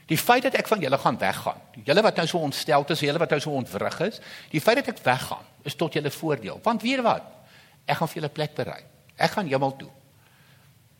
Die 0.07 0.19
feit 0.19 0.47
dat 0.47 0.55
ek 0.59 0.71
van 0.71 0.79
julle 0.83 0.99
gaan 0.99 1.19
weggaan, 1.19 1.59
julle 1.83 2.07
wat 2.07 2.23
nou 2.23 2.27
so 2.31 2.39
ontstel 2.39 2.87
is, 2.87 3.03
julle 3.03 3.19
wat 3.19 3.35
nou 3.35 3.43
so 3.43 3.59
ontwrig 3.59 3.99
is, 4.07 4.23
die 4.55 4.63
feit 4.63 4.79
dat 4.79 4.95
ek 4.95 5.03
weggaan 5.03 5.43
is 5.67 5.75
tot 5.75 5.99
julle 5.99 6.11
voordeel. 6.11 6.63
Want 6.63 6.87
weet 6.87 7.03
wat? 7.03 7.27
Ek 7.83 7.99
gaan 7.99 8.11
vir 8.11 8.21
julle 8.21 8.35
plek 8.39 8.55
berei. 8.55 8.81
Ek 9.15 9.31
gaan 9.31 9.47
hemel 9.47 9.75
toe. 9.75 9.89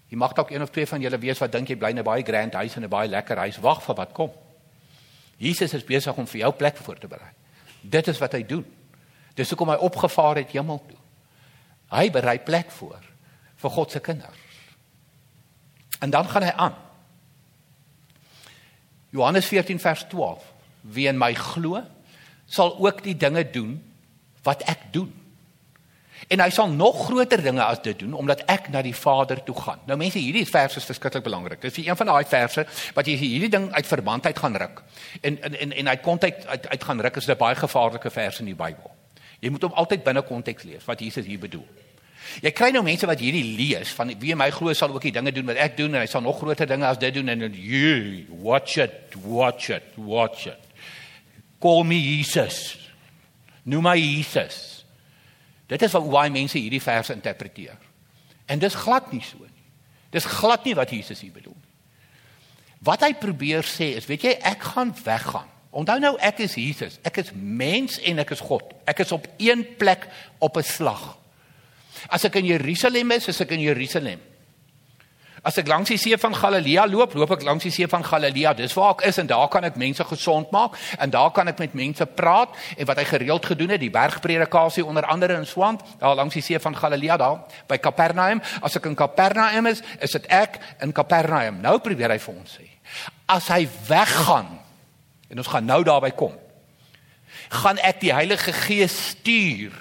Jy 0.08 0.18
mag 0.18 0.34
dalk 0.38 0.52
een 0.52 0.62
of 0.62 0.70
twee 0.70 0.88
van 0.88 1.02
julle 1.02 1.18
weet 1.18 1.40
wat 1.42 1.52
dink 1.52 1.70
jy 1.70 1.76
bly 1.76 1.90
in 1.90 2.00
'n 2.00 2.04
baie 2.04 2.24
grand 2.24 2.54
huis 2.54 2.76
en 2.76 2.84
'n 2.84 2.90
baie 2.90 3.10
lekker 3.10 3.38
huis. 3.38 3.58
Wag 3.58 3.84
vir 3.84 3.96
wat 3.96 4.12
kom. 4.14 4.32
Jesus 5.38 5.74
is 5.74 5.84
besig 5.84 6.16
om 6.18 6.28
vir 6.28 6.40
jou 6.40 6.52
plek 6.52 6.78
voor 6.78 7.00
te 7.00 7.08
berei. 7.08 7.32
Dit 7.82 8.08
is 8.08 8.20
wat 8.20 8.32
hy 8.32 8.44
doen. 8.46 8.66
Dis 9.36 9.50
hoekom 9.50 9.70
hy 9.70 9.76
opgevaar 9.76 10.36
het 10.36 10.52
hemel 10.52 10.82
toe. 10.88 10.98
Hy 11.90 12.10
berei 12.12 12.40
plek 12.40 12.72
voor 12.72 13.02
vir 13.56 13.70
God 13.70 13.92
se 13.92 14.00
kinders. 14.00 14.40
En 16.00 16.10
dan 16.10 16.30
gaan 16.30 16.44
hy 16.44 16.52
aan. 16.52 16.76
Johannes 19.10 19.46
14 19.46 19.80
vers 19.80 20.06
12. 20.10 20.54
Wie 20.82 21.08
in 21.08 21.18
my 21.18 21.34
glo, 21.34 21.84
sal 22.46 22.78
ook 22.80 23.04
die 23.04 23.18
dinge 23.18 23.46
doen 23.52 23.78
wat 24.44 24.64
ek 24.68 24.90
doen. 24.92 25.23
En 26.28 26.40
hy 26.40 26.50
sal 26.50 26.70
nog 26.70 27.06
groter 27.06 27.42
dinge 27.44 27.64
as 27.64 27.82
dit 27.82 28.00
doen 28.00 28.14
omdat 28.14 28.44
ek 28.52 28.70
na 28.72 28.82
die 28.82 28.96
Vader 28.96 29.44
toe 29.44 29.56
gaan. 29.56 29.80
Nou 29.90 29.98
mense, 29.98 30.20
hierdie 30.20 30.46
vers 30.48 30.78
is 30.80 30.88
verskriklik 30.88 31.24
belangrik. 31.24 31.62
Dit 31.62 31.78
is 31.78 31.86
een 31.86 31.98
van 31.98 32.12
daai 32.12 32.26
verse 32.30 32.66
wat 32.96 33.08
jy 33.08 33.16
hierdie 33.20 33.50
ding 33.50 33.72
uit 33.72 33.88
verband 33.88 34.26
uit 34.26 34.40
gaan 34.40 34.56
ruk. 34.56 34.84
En 35.22 35.42
en 35.42 35.60
en, 35.60 35.72
en 35.72 35.90
uit 35.90 36.02
konteks 36.02 36.46
uit, 36.46 36.68
uit 36.68 36.84
gaan 36.84 37.02
ruk 37.02 37.16
is 37.16 37.28
'n 37.28 37.38
baie 37.38 37.56
gevaarlike 37.56 38.10
vers 38.10 38.40
in 38.40 38.46
die 38.46 38.56
Bybel. 38.56 38.92
Jy 39.40 39.50
moet 39.50 39.62
hom 39.62 39.74
altyd 39.74 40.04
binne 40.04 40.22
konteks 40.22 40.64
lees 40.64 40.86
wat 40.86 41.00
Jesus 41.00 41.26
hier 41.26 41.40
bedoel. 41.40 41.68
Jy 42.42 42.52
kry 42.56 42.72
nou 42.72 42.84
mense 42.84 43.08
wat 43.08 43.20
hierdie 43.20 43.56
lees 43.58 43.92
van 43.98 44.14
wie 44.20 44.36
my 44.36 44.50
glo 44.52 44.74
sal 44.74 44.94
ook 44.94 45.02
die 45.02 45.12
dinge 45.12 45.32
doen 45.32 45.46
wat 45.46 45.60
ek 45.60 45.78
doen 45.78 45.94
en 45.94 46.02
hy 46.02 46.08
sal 46.10 46.22
nog 46.22 46.40
groter 46.40 46.68
dinge 46.70 46.88
as 46.88 46.98
dit 46.98 47.14
doen 47.14 47.30
en 47.30 47.54
jy 47.54 48.26
watch 48.30 48.78
it, 48.78 49.18
watch 49.26 49.70
it, 49.70 49.84
watch 49.98 50.48
it. 50.48 50.60
Call 51.60 51.84
me 51.84 52.00
Jesus. 52.00 52.78
Noem 53.64 53.84
my 53.84 53.98
Jesus. 53.98 54.83
Dit 55.68 55.82
is 55.82 55.94
hoe 55.96 56.12
baie 56.12 56.32
mense 56.34 56.58
hierdie 56.58 56.82
vers 56.84 57.10
interpreteer. 57.10 57.78
En 58.46 58.60
dis 58.60 58.76
glad 58.76 59.12
nie 59.12 59.24
so 59.24 59.40
nie. 59.40 59.68
Dis 60.14 60.28
glad 60.30 60.66
nie 60.68 60.76
wat 60.76 60.92
Jesus 60.94 61.22
hier 61.24 61.34
bedoel 61.34 61.56
nie. 61.56 61.72
Wat 62.84 63.06
hy 63.06 63.14
probeer 63.16 63.64
sê 63.64 63.94
is, 63.98 64.08
weet 64.10 64.26
jy, 64.28 64.34
ek 64.44 64.66
gaan 64.74 64.92
weggaan. 65.06 65.48
Onthou 65.74 65.98
nou 66.04 66.14
ek 66.22 66.44
is 66.46 66.58
Jesus. 66.60 67.00
Ek 67.08 67.18
is 67.24 67.32
mens 67.34 67.96
en 68.04 68.20
ek 68.22 68.36
is 68.36 68.44
God. 68.44 68.76
Ek 68.90 69.00
is 69.02 69.14
op 69.16 69.26
een 69.42 69.64
plek 69.80 70.06
op 70.44 70.58
'n 70.58 70.68
slag. 70.68 71.18
As 72.10 72.26
ek 72.26 72.36
in 72.36 72.46
Jerusalem 72.46 73.12
is, 73.12 73.28
is 73.28 73.42
ek 73.42 73.52
in 73.52 73.64
Jerusalem. 73.64 74.20
As 75.44 75.58
ek 75.60 75.68
langs 75.68 75.90
die 75.92 75.98
see 76.00 76.16
van 76.16 76.32
Galilea 76.32 76.86
loop, 76.88 77.18
loop 77.20 77.34
ek 77.36 77.42
langs 77.44 77.66
die 77.68 77.72
see 77.76 77.88
van 77.92 78.04
Galilea. 78.08 78.54
Dis 78.56 78.72
waar 78.78 78.94
ek 78.94 79.02
is 79.10 79.18
en 79.20 79.28
daar 79.28 79.50
kan 79.52 79.66
ek 79.68 79.76
mense 79.80 80.06
gesond 80.08 80.54
maak 80.56 80.78
en 81.04 81.12
daar 81.12 81.34
kan 81.36 81.52
ek 81.52 81.60
met 81.60 81.76
mense 81.76 82.08
praat 82.16 82.56
en 82.78 82.88
wat 82.88 83.02
hy 83.02 83.06
gereeld 83.10 83.50
gedoen 83.52 83.74
het, 83.76 83.82
die 83.84 83.92
bergpredikasie 83.92 84.86
onder 84.88 85.04
andere 85.12 85.36
in 85.36 85.48
Swant, 85.48 85.84
daar 86.00 86.16
langs 86.16 86.40
die 86.40 86.46
see 86.46 86.62
van 86.64 86.78
Galilea 86.80 87.20
daar 87.20 87.44
by 87.68 87.76
Kapernaum. 87.84 88.40
As 88.64 88.80
ek 88.80 88.88
in 88.88 88.96
Kapernaum 88.96 89.68
is, 89.74 89.84
is 90.00 90.16
dit 90.16 90.32
ek 90.32 90.62
in 90.86 90.96
Kapernaum. 90.96 91.60
Nou 91.66 91.76
probeer 91.84 92.16
hy 92.16 92.22
vir 92.24 92.40
ons 92.40 92.56
sê. 92.62 92.70
As 93.28 93.52
hy 93.52 93.66
weggaan 93.90 94.48
en 95.28 95.44
ons 95.44 95.52
gaan 95.52 95.68
nou 95.68 95.82
daarby 95.84 96.14
kom, 96.16 96.40
gaan 97.52 97.84
ek 97.84 98.00
die 98.00 98.16
Heilige 98.16 98.56
Gees 98.64 98.96
stuur 99.12 99.76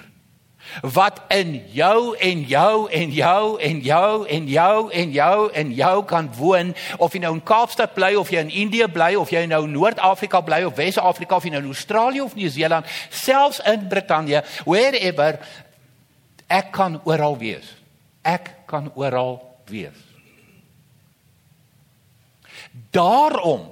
wat 0.81 1.21
in 1.33 1.55
jou 1.71 2.15
en 2.17 2.43
jou 2.47 2.89
en 2.89 3.11
jou 3.11 3.59
en 3.59 3.81
jou 3.81 4.25
en 4.27 4.47
jou 4.47 4.91
en 4.91 5.11
jou 5.11 5.51
en 5.53 5.73
jou 5.73 6.05
kan 6.05 6.29
woon. 6.37 6.73
Of 6.97 7.13
jy 7.13 7.23
nou 7.23 7.33
in 7.37 7.43
Kaapstad 7.43 7.93
bly 7.93 8.13
of 8.19 8.31
jy 8.33 8.41
in 8.45 8.53
Indië 8.65 8.87
bly 8.91 9.13
of 9.19 9.31
jy 9.33 9.45
nou 9.49 9.63
in 9.67 9.75
Noord-Afrika 9.75 10.41
bly 10.41 10.63
of 10.67 10.77
Wes-Afrika 10.79 11.37
of 11.37 11.45
jy 11.45 11.53
nou 11.53 11.63
in 11.65 11.73
Australië 11.73 12.23
of 12.25 12.35
Nieu-Seeland 12.35 12.89
selfs 13.09 13.61
in 13.69 13.87
Brittanje 13.91 14.43
wherever 14.65 15.39
ek 16.47 16.71
kan 16.75 16.99
oral 17.05 17.37
wees. 17.37 17.67
Ek 18.23 18.49
kan 18.69 18.91
oral 18.95 19.39
wees. 19.69 19.97
Daarom 22.93 23.69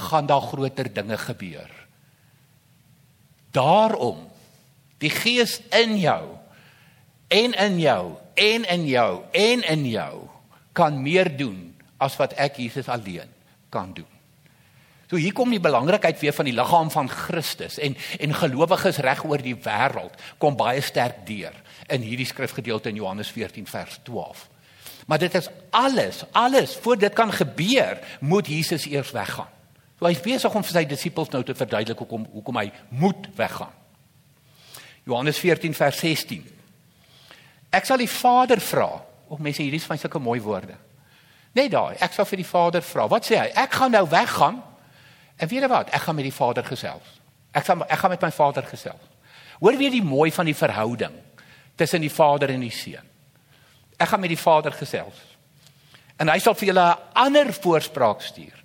gaan 0.00 0.26
daar 0.26 0.40
groter 0.40 0.92
dinge 0.92 1.18
gebeur. 1.18 1.70
Daarom 3.50 4.30
Die 5.00 5.10
Gees 5.10 5.58
in 5.74 5.96
jou 6.00 6.22
en 7.30 7.54
in 7.54 7.78
jou 7.80 8.04
en 8.34 8.64
in 8.64 8.86
jou 8.86 9.10
en 9.32 9.62
in 9.62 9.84
jou 9.88 10.14
kan 10.76 10.96
meer 11.02 11.30
doen 11.36 11.70
as 12.00 12.16
wat 12.20 12.34
ek 12.40 12.58
Jesus 12.62 12.88
alleen 12.88 13.28
kan 13.72 13.92
doen. 13.94 14.08
So 15.10 15.18
hier 15.18 15.34
kom 15.34 15.50
die 15.50 15.62
belangrikheid 15.62 16.20
weer 16.20 16.34
van 16.34 16.46
die 16.46 16.54
liggaam 16.54 16.90
van 16.94 17.08
Christus 17.10 17.80
en 17.82 17.96
en 18.22 18.34
gelowiges 18.34 19.00
reg 19.02 19.24
oor 19.26 19.42
die 19.42 19.56
wêreld 19.58 20.14
kom 20.38 20.58
baie 20.58 20.82
sterk 20.86 21.24
deur 21.26 21.56
in 21.90 22.04
hierdie 22.06 22.28
skrifgedeelte 22.28 22.92
in 22.92 23.00
Johannes 23.00 23.32
14 23.34 23.66
vers 23.66 23.98
12. 24.06 24.46
Maar 25.10 25.18
dit 25.18 25.34
is 25.34 25.48
alles, 25.74 26.22
alles 26.32 26.76
voor 26.82 26.98
dit 26.98 27.12
kan 27.12 27.32
gebeur, 27.32 27.98
moet 28.20 28.46
Jesus 28.46 28.86
eers 28.86 29.10
weggaan. 29.10 29.50
So 29.98 30.06
hy's 30.06 30.22
besig 30.22 30.54
om 30.54 30.62
vir 30.62 30.76
sy 30.78 30.84
disippels 30.86 31.32
nou 31.34 31.42
te 31.44 31.56
verduidelik 31.58 31.98
hoekom 31.98 32.28
hoekom 32.30 32.60
hy 32.62 32.70
moet 32.94 33.26
weggaan. 33.36 33.74
Johannes 35.04 35.38
14 35.38 35.74
vers 35.74 35.98
16. 35.98 36.44
Ek 37.70 37.86
sal 37.86 38.00
die 38.02 38.10
Vader 38.10 38.60
vra. 38.60 38.88
O, 39.28 39.38
mense, 39.38 39.62
hierdie 39.62 39.80
is 39.80 39.86
van 39.86 39.98
sulke 39.98 40.18
mooi 40.18 40.40
woorde. 40.42 40.76
Net 41.54 41.70
daai, 41.72 41.96
ek 42.02 42.14
sal 42.14 42.26
vir 42.30 42.42
die 42.42 42.46
Vader 42.46 42.82
vra. 42.82 43.06
Wat 43.10 43.26
sê 43.26 43.38
hy? 43.38 43.48
Ek 43.58 43.72
gaan 43.78 43.94
nou 43.94 44.04
weggaan. 44.10 44.60
En 45.40 45.48
weet 45.48 45.64
jy 45.64 45.70
wat? 45.70 45.90
Ek 45.94 46.04
gaan 46.04 46.18
met 46.18 46.28
die 46.28 46.34
Vader 46.34 46.66
gesels. 46.66 47.16
Ek 47.56 47.64
gaan 47.66 47.82
ek 47.86 47.98
gaan 47.98 48.14
met 48.14 48.22
my 48.22 48.30
Vader 48.34 48.66
gesels. 48.68 49.08
Hoor 49.60 49.76
weer 49.76 49.92
die 49.92 50.04
mooi 50.04 50.30
van 50.32 50.48
die 50.48 50.56
verhouding 50.56 51.16
tussen 51.76 52.02
die 52.04 52.12
Vader 52.12 52.52
en 52.52 52.62
die 52.62 52.74
Seun. 52.74 53.06
Ek 54.00 54.08
gaan 54.08 54.20
met 54.20 54.32
die 54.32 54.40
Vader 54.40 54.72
gesels. 54.76 55.16
En 56.20 56.28
hy 56.28 56.38
sal 56.40 56.54
vir 56.54 56.72
julle 56.72 56.86
'n 56.86 56.98
ander 57.14 57.52
voorspraak 57.52 58.20
stuur 58.22 58.56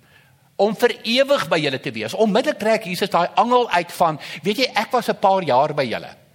om 0.56 0.74
vir 0.76 0.92
ewig 1.04 1.48
by 1.48 1.58
julle 1.60 1.80
te 1.80 1.92
wees. 1.92 2.14
Onmiddellik 2.14 2.58
trek 2.58 2.84
Jesus 2.84 3.10
daai 3.10 3.28
angel 3.36 3.70
uit 3.70 3.92
van, 3.92 4.18
weet 4.42 4.56
jy, 4.58 4.70
ek 4.74 4.92
was 4.92 5.08
'n 5.08 5.18
paar 5.20 5.42
jaar 5.42 5.74
by 5.74 5.84
julle. 5.84 6.25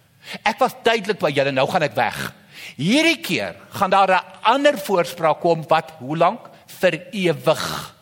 Ek 0.44 0.60
was 0.60 0.76
tydelik 0.84 1.20
by 1.20 1.32
julle, 1.32 1.52
nou 1.52 1.68
gaan 1.68 1.84
ek 1.84 1.96
weg. 1.96 2.34
Hierdie 2.78 3.20
keer 3.22 3.56
gaan 3.70 3.90
daar 3.90 4.12
'n 4.12 4.26
ander 4.44 4.78
voorspraak 4.78 5.40
kom 5.40 5.66
wat 5.68 5.92
hoe 6.00 6.18
lank 6.18 6.50
vir 6.68 7.02
ewig 7.12 7.96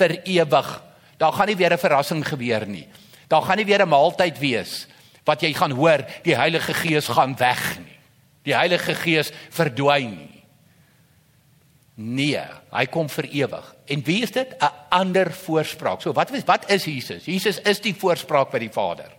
vir 0.00 0.16
ewig. 0.24 0.68
Daar 1.20 1.32
gaan 1.32 1.46
nie 1.46 1.56
weer 1.56 1.72
'n 1.72 1.78
verrassing 1.78 2.24
gebeur 2.24 2.66
nie. 2.66 2.88
Daar 3.28 3.42
gaan 3.42 3.56
nie 3.56 3.66
weer 3.66 3.82
'n 3.82 3.88
maaltyd 3.88 4.38
wees 4.38 4.86
wat 5.24 5.42
jy 5.42 5.52
gaan 5.52 5.70
hoor 5.70 6.04
die 6.24 6.36
Heilige 6.36 6.74
Gees 6.74 7.08
gaan 7.08 7.36
weg 7.36 7.78
nie. 7.78 7.98
Die 8.42 8.54
Heilige 8.54 8.94
Gees 8.94 9.32
verdwyn 9.50 10.16
nie. 10.16 10.44
Nee, 11.94 12.42
hy 12.72 12.86
kom 12.86 13.08
vir 13.08 13.24
ewig. 13.24 13.74
En 13.86 14.02
wie 14.02 14.22
is 14.22 14.30
dit? 14.30 14.54
'n 14.58 14.72
Ander 14.88 15.32
voorspraak. 15.32 16.00
So 16.00 16.12
wat 16.12 16.30
is 16.32 16.44
wat 16.44 16.70
is 16.70 16.84
Jesus? 16.84 17.24
Jesus 17.24 17.60
is 17.60 17.80
die 17.80 17.94
voorspraak 17.94 18.50
by 18.50 18.58
die 18.58 18.72
Vader 18.72 19.10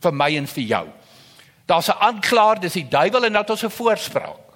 vir 0.00 0.12
my 0.12 0.36
en 0.36 0.46
vir 0.46 0.64
jou. 0.64 0.88
Daar's 1.68 1.88
'n 1.88 2.00
aanklaer, 2.00 2.60
dis 2.60 2.72
die 2.72 2.88
duiwel 2.88 3.24
en 3.24 3.32
dat 3.32 3.50
ons 3.50 3.64
'n 3.64 3.70
voorspraak. 3.70 4.46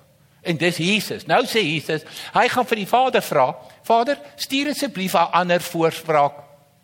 En 0.42 0.56
dis 0.56 0.76
Jesus. 0.76 1.26
Nou 1.26 1.44
sê 1.46 1.60
Jesus, 1.62 2.02
hy 2.32 2.48
gaan 2.48 2.66
vir 2.66 2.76
die 2.76 2.86
Vader 2.86 3.22
vra, 3.22 3.56
Vader, 3.82 4.18
stuur 4.36 4.68
asseblief 4.68 5.14
'n 5.14 5.32
ander 5.32 5.60
voorspraak 5.60 6.32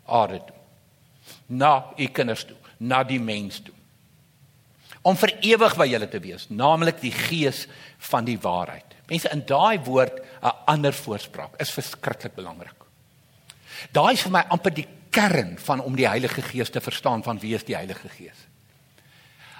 aarde 0.05 0.41
toe. 0.45 0.55
Na 1.45 1.85
u 1.97 2.07
kinders 2.07 2.43
toe, 2.43 2.55
na 2.77 3.03
die 3.03 3.19
mens 3.19 3.59
toe. 3.59 3.73
Om 5.01 5.15
vir 5.15 5.33
ewig 5.41 5.75
by 5.75 5.87
julle 5.87 6.09
te 6.09 6.19
wees, 6.19 6.45
naamlik 6.49 7.01
die 7.01 7.11
gees 7.11 7.67
van 7.97 8.25
die 8.25 8.39
waarheid. 8.39 8.85
Mense 9.07 9.29
in 9.29 9.43
daai 9.45 9.79
woord 9.79 10.21
'n 10.41 10.51
ander 10.65 10.93
voorspraak 10.93 11.59
is 11.59 11.71
verskriklik 11.71 12.35
belangrik. 12.35 12.75
Daai 13.91 14.13
is 14.13 14.21
vir 14.21 14.31
my 14.31 14.43
amper 14.49 14.73
die 14.73 14.87
kern 15.09 15.57
van 15.57 15.81
om 15.81 15.95
die 15.95 16.07
Heilige 16.07 16.41
Gees 16.41 16.69
te 16.69 16.81
verstaan 16.81 17.23
van 17.23 17.39
wie 17.39 17.55
is 17.55 17.63
die 17.63 17.75
Heilige 17.75 18.09
Gees. 18.09 18.47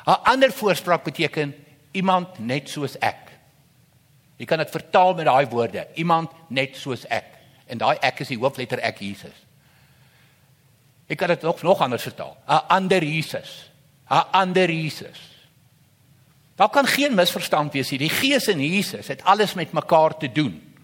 'n 0.05 0.23
Ander 0.23 0.51
voorspraak 0.51 1.03
beteken 1.03 1.55
iemand 1.91 2.39
net 2.39 2.69
soos 2.69 2.97
ek. 2.97 3.29
Jy 4.37 4.45
kan 4.45 4.57
dit 4.57 4.69
vertaal 4.69 5.13
met 5.13 5.25
daai 5.25 5.45
woorde, 5.47 5.87
iemand 5.93 6.31
net 6.47 6.75
soos 6.75 7.05
ek. 7.07 7.25
En 7.65 7.77
daai 7.77 7.97
ek 8.01 8.19
is 8.19 8.27
die 8.27 8.37
hoofletter 8.37 8.79
ek 8.79 8.99
Jesus. 8.99 9.45
Ek 11.07 11.17
kan 11.17 11.27
dit 11.27 11.41
nog 11.41 11.61
nog 11.61 11.81
anders 11.81 12.03
vertaal. 12.03 12.37
'n 12.47 12.61
Ander 12.67 13.03
Jesus. 13.03 13.71
'n 14.09 14.23
Ander 14.31 14.69
Jesus. 14.71 15.19
Daar 16.55 16.69
kan 16.69 16.85
geen 16.85 17.15
misverstand 17.15 17.73
wees 17.73 17.89
hier. 17.89 17.99
Die 17.99 18.09
Gees 18.09 18.47
en 18.47 18.59
Jesus 18.59 19.07
het 19.07 19.23
alles 19.23 19.53
met 19.53 19.71
mekaar 19.71 20.17
te 20.17 20.31
doen. 20.31 20.75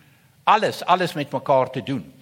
Alles, 0.44 0.86
alles 0.86 1.14
met 1.14 1.32
mekaar 1.32 1.70
te 1.70 1.84
doen. 1.84 2.14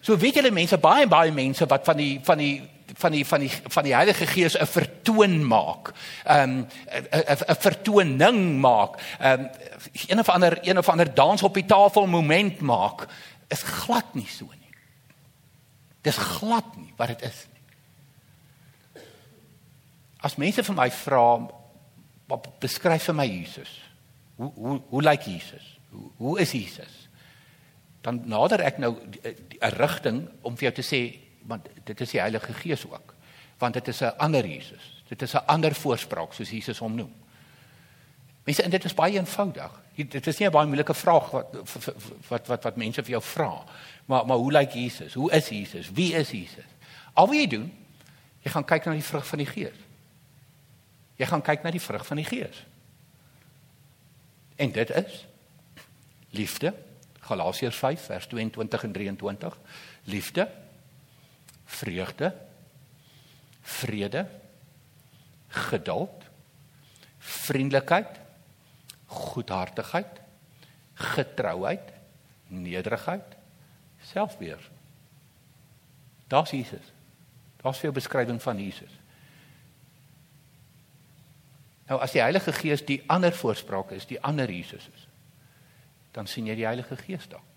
So 0.00 0.16
weet 0.16 0.34
julle 0.34 0.50
mense, 0.50 0.78
baie 0.78 1.06
baie 1.06 1.30
mense 1.32 1.66
wat 1.66 1.84
van 1.84 1.96
die 1.96 2.20
van 2.26 2.38
die 2.38 2.56
van 3.02 3.12
die 3.12 3.24
van 3.26 3.42
die 3.42 3.50
van 3.50 3.84
die 3.84 3.94
Heilige 3.94 4.26
Gees 4.26 4.54
'n 4.58 4.66
vertoon 4.66 5.44
maak. 5.46 5.92
Ehm 6.24 6.50
um, 6.50 6.66
'n 7.48 7.60
vertoning 7.66 8.60
maak. 8.60 9.00
Ehm 9.18 9.40
um, 9.40 9.50
een 10.06 10.18
of 10.18 10.28
ander 10.28 10.58
een 10.62 10.78
of 10.78 10.88
ander 10.88 11.14
dans 11.14 11.42
op 11.42 11.54
die 11.54 11.66
tafel 11.66 12.06
moment 12.06 12.60
maak 12.60 13.06
is 13.48 13.62
glad 13.62 14.14
nie 14.14 14.28
so 14.28 14.44
nie. 14.44 14.72
Dis 16.00 16.16
glad 16.16 16.76
nie 16.76 16.92
wat 16.96 17.08
dit 17.08 17.22
is 17.22 17.46
nie. 17.52 17.62
As 20.22 20.36
mense 20.36 20.62
vir 20.62 20.74
my 20.74 20.90
vra 20.90 21.26
wat 22.30 22.48
beskryf 22.60 23.10
vir 23.10 23.14
my 23.14 23.26
Jesus? 23.26 23.80
Hoe 24.36 24.52
hoe 24.54 24.80
hoe 24.88 25.02
lyk 25.02 25.22
Jesus? 25.22 25.78
Hoe 25.90 26.10
hoe 26.16 26.40
is 26.40 26.52
Jesus? 26.52 27.08
Dan 28.02 28.22
nader 28.26 28.60
ek 28.60 28.78
nou 28.78 28.96
'n 28.98 29.76
rigting 29.78 30.28
om 30.42 30.56
vir 30.56 30.70
jou 30.70 30.74
te 30.82 30.82
sê 30.82 31.21
want 31.46 31.68
dit 31.84 32.00
is 32.00 32.10
die 32.10 32.20
Heilige 32.20 32.52
Gees 32.52 32.86
ook. 32.86 33.14
Want 33.58 33.74
dit 33.74 33.88
is 33.88 34.00
'n 34.00 34.14
ander 34.16 34.46
Jesus. 34.46 35.02
Dit 35.08 35.22
is 35.22 35.34
'n 35.34 35.46
ander 35.46 35.74
voorspraak 35.74 36.32
soos 36.32 36.50
Jesus 36.50 36.78
hom 36.78 36.94
noem. 36.94 37.12
Mense, 38.44 38.62
en 38.62 38.70
dit 38.70 38.84
is 38.84 38.94
baie 38.94 39.18
eenvoudig. 39.18 39.80
Dit 39.94 40.26
is 40.26 40.38
nie 40.38 40.48
'n 40.48 40.52
baie 40.52 40.66
moeilike 40.66 40.94
vraag 40.94 41.30
wat 41.30 41.56
wat 42.28 42.46
wat 42.46 42.62
wat 42.62 42.76
mense 42.76 43.02
vir 43.02 43.10
jou 43.10 43.22
vra. 43.22 43.64
Maar 44.04 44.26
maar 44.26 44.36
hoe 44.36 44.52
lyk 44.52 44.72
Jesus? 44.72 45.14
Hoe 45.14 45.32
is 45.32 45.48
Jesus? 45.48 45.90
Wie 45.90 46.14
is 46.14 46.30
Jesus? 46.30 46.64
Al 47.12 47.26
wat 47.26 47.36
jy 47.36 47.46
doen, 47.46 47.72
jy 48.40 48.50
gaan 48.50 48.64
kyk 48.64 48.84
na 48.84 48.92
die 48.92 49.04
vrug 49.04 49.26
van 49.26 49.38
die 49.38 49.46
Gees. 49.46 49.76
Jy 51.16 51.26
gaan 51.26 51.42
kyk 51.42 51.62
na 51.62 51.70
die 51.70 51.80
vrug 51.80 52.06
van 52.06 52.16
die 52.16 52.24
Gees. 52.24 52.64
En 54.56 54.72
dit 54.72 54.90
is 54.90 55.26
liefde. 56.30 56.74
Galasiërs 57.20 57.76
5 57.76 58.00
vers 58.00 58.26
22 58.26 58.82
en 58.82 58.92
23. 58.92 59.58
Liefde, 60.04 60.48
vreugde, 61.72 62.32
vrede, 63.62 64.26
geduld, 65.48 66.24
vriendelikheid, 67.18 68.20
goedhartigheid, 69.06 70.20
getrouheid, 70.94 71.92
nederigheid, 72.46 73.36
selfbeheer. 74.02 74.70
Daar's 76.26 76.50
Jesus. 76.50 76.92
Daar's 77.62 77.82
'n 77.82 77.92
beskrywing 77.92 78.42
van 78.42 78.58
Jesus. 78.58 78.90
Nou 81.86 82.00
as 82.00 82.12
die 82.12 82.20
Heilige 82.20 82.52
Gees 82.52 82.84
die 82.84 83.02
ander 83.06 83.32
voorspraak 83.32 83.90
is, 83.90 84.06
die 84.06 84.20
ander 84.20 84.50
Jesus 84.50 84.88
is, 84.94 85.06
dan 86.10 86.26
sien 86.26 86.46
jy 86.46 86.54
die 86.54 86.64
Heilige 86.64 86.96
Gees 86.96 87.28
daar. 87.28 87.51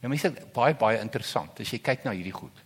Nou 0.00 0.08
mense 0.08 0.30
baie 0.54 0.74
baie 0.80 1.00
interessant 1.02 1.60
as 1.60 1.72
jy 1.72 1.80
kyk 1.84 2.06
na 2.06 2.14
hierdie 2.16 2.34
goed. 2.34 2.64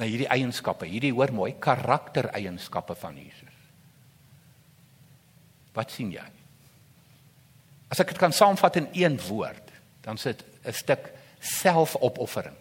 Na 0.00 0.08
hierdie 0.08 0.28
eienskappe, 0.32 0.88
hierdie 0.88 1.12
hoor 1.14 1.32
mooi 1.36 1.52
karaktereienskappe 1.62 2.96
van 2.98 3.18
Jesus. 3.20 3.60
Wat 5.74 5.92
sien 5.92 6.10
jy? 6.14 6.24
As 7.92 8.00
ek 8.02 8.14
dit 8.14 8.18
kan 8.18 8.34
saamvat 8.34 8.80
in 8.80 8.88
een 8.96 9.18
woord, 9.28 9.70
dan 10.02 10.18
sit 10.18 10.42
'n 10.64 10.72
stuk 10.72 11.12
selfopoffering. 11.40 12.56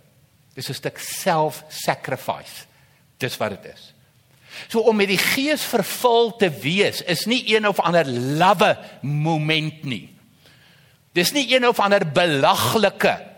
Dis 0.53 0.69
'n 0.69 0.73
stuk 0.73 0.97
self-sacrifice. 0.99 2.65
Dis 3.17 3.37
wat 3.37 3.49
dit 3.49 3.73
is. 3.73 3.93
So 4.67 4.79
om 4.79 4.95
met 4.95 5.07
die 5.07 5.17
Gees 5.17 5.63
vervul 5.63 6.35
te 6.35 6.49
wees 6.49 7.01
is 7.01 7.25
nie 7.25 7.55
een 7.55 7.67
of 7.67 7.79
ander 7.79 8.05
lawwe 8.05 8.77
moment 9.01 9.83
nie. 9.83 10.09
Dis 11.13 11.31
nie 11.31 11.55
een 11.55 11.67
of 11.67 11.79
ander 11.79 12.05
belaglike 12.05 13.32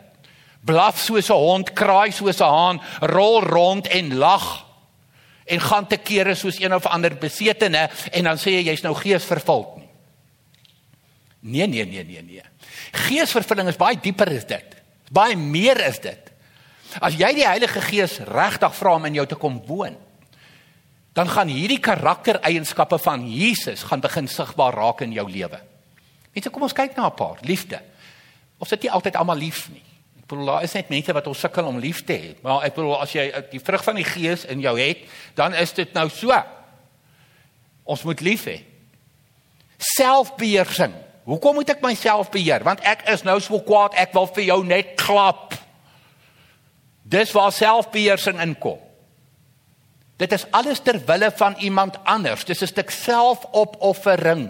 blaf 0.65 0.99
soos 0.99 1.29
'n 1.29 1.33
hond, 1.33 1.73
kraai 1.73 2.11
soos 2.11 2.41
'n 2.41 2.43
haan, 2.43 2.81
rol 3.01 3.41
rond 3.41 3.87
en 3.87 4.15
lag 4.15 4.65
en 5.45 5.59
gaan 5.59 5.87
te 5.87 5.97
kere 5.97 6.35
soos 6.35 6.59
een 6.59 6.73
of 6.73 6.85
ander 6.85 7.15
besetene 7.15 7.89
en 8.11 8.23
dan 8.23 8.37
sê 8.37 8.49
jy 8.57 8.63
jy's 8.69 8.81
nou 8.81 8.95
geesvervuld 8.95 9.77
nie. 9.77 9.89
Nee, 11.45 11.67
nee, 11.67 11.85
nee, 11.85 12.03
nee, 12.03 12.21
nee. 12.23 12.41
Geesvervulling 12.91 13.69
is 13.69 13.77
baie 13.77 13.99
dieper 14.01 14.31
as 14.33 14.47
dit. 14.49 14.75
Baie 15.13 15.35
meer 15.37 15.77
is 15.85 15.99
dit. 16.01 16.31
As 16.99 17.13
jy 17.13 17.29
die 17.37 17.45
Heilige 17.45 17.81
Gees 17.85 18.17
regtig 18.25 18.73
vra 18.73 18.95
om 18.97 19.05
in 19.05 19.19
jou 19.19 19.25
te 19.29 19.37
kom 19.37 19.59
woon, 19.67 19.95
dan 21.13 21.29
gaan 21.29 21.51
hierdie 21.51 21.79
karaktereienskappe 21.79 22.97
van 22.99 23.23
Jesus 23.29 23.85
gaan 23.87 24.01
begin 24.03 24.27
sigbaar 24.27 24.73
raak 24.73 25.05
in 25.05 25.13
jou 25.13 25.27
lewe. 25.29 25.61
Net 26.33 26.49
kom 26.51 26.65
ons 26.65 26.75
kyk 26.75 26.97
na 26.97 27.07
'n 27.07 27.15
paar. 27.15 27.37
Liefde. 27.41 27.79
Ons 28.57 28.69
het 28.69 28.81
nie 28.81 28.91
altyd 28.91 29.15
almal 29.15 29.37
lief 29.37 29.69
nie. 29.69 29.84
Ek 30.25 30.31
bedoel 30.33 30.47
daar 30.49 30.63
is 30.65 30.73
net 30.73 30.87
mense 30.89 31.13
wat 31.13 31.27
ons 31.29 31.41
sukkel 31.45 31.67
om 31.69 31.75
lief 31.77 31.99
te 32.01 32.15
hê. 32.17 32.29
Maar 32.41 32.63
ek 32.65 32.73
bedoel 32.73 32.95
as 32.97 33.11
jy 33.13 33.27
die 33.51 33.59
vrug 33.61 33.83
van 33.85 33.99
die 33.99 34.07
Gees 34.07 34.45
in 34.49 34.63
jou 34.63 34.73
het, 34.79 35.03
dan 35.37 35.53
is 35.53 35.73
dit 35.77 35.91
nou 35.93 36.07
so. 36.09 36.33
Ons 37.85 38.01
moet 38.09 38.23
lief 38.25 38.47
hê. 38.49 38.55
Selfbeheersing. 39.77 40.95
Hoekom 41.29 41.59
moet 41.59 41.69
ek 41.75 41.85
myself 41.85 42.31
beheer? 42.33 42.65
Want 42.65 42.81
ek 42.81 43.05
is 43.13 43.21
nou 43.21 43.37
so 43.37 43.61
kwaad, 43.61 43.93
ek 44.01 44.17
wil 44.17 44.25
vir 44.33 44.47
jou 44.47 44.57
net 44.65 44.95
klap. 44.97 45.53
Dis 47.05 47.29
waar 47.37 47.53
selfbeheersing 47.53 48.41
inkom. 48.41 48.81
Dit 50.17 50.33
is 50.33 50.47
alles 50.49 50.81
ter 50.81 50.97
wille 51.05 51.29
van 51.37 51.53
iemand 51.61 52.01
anders. 52.01 52.49
Dis 52.49 52.65
'n 52.65 52.73
stuk 52.73 52.89
selfopoffering. 52.89 54.49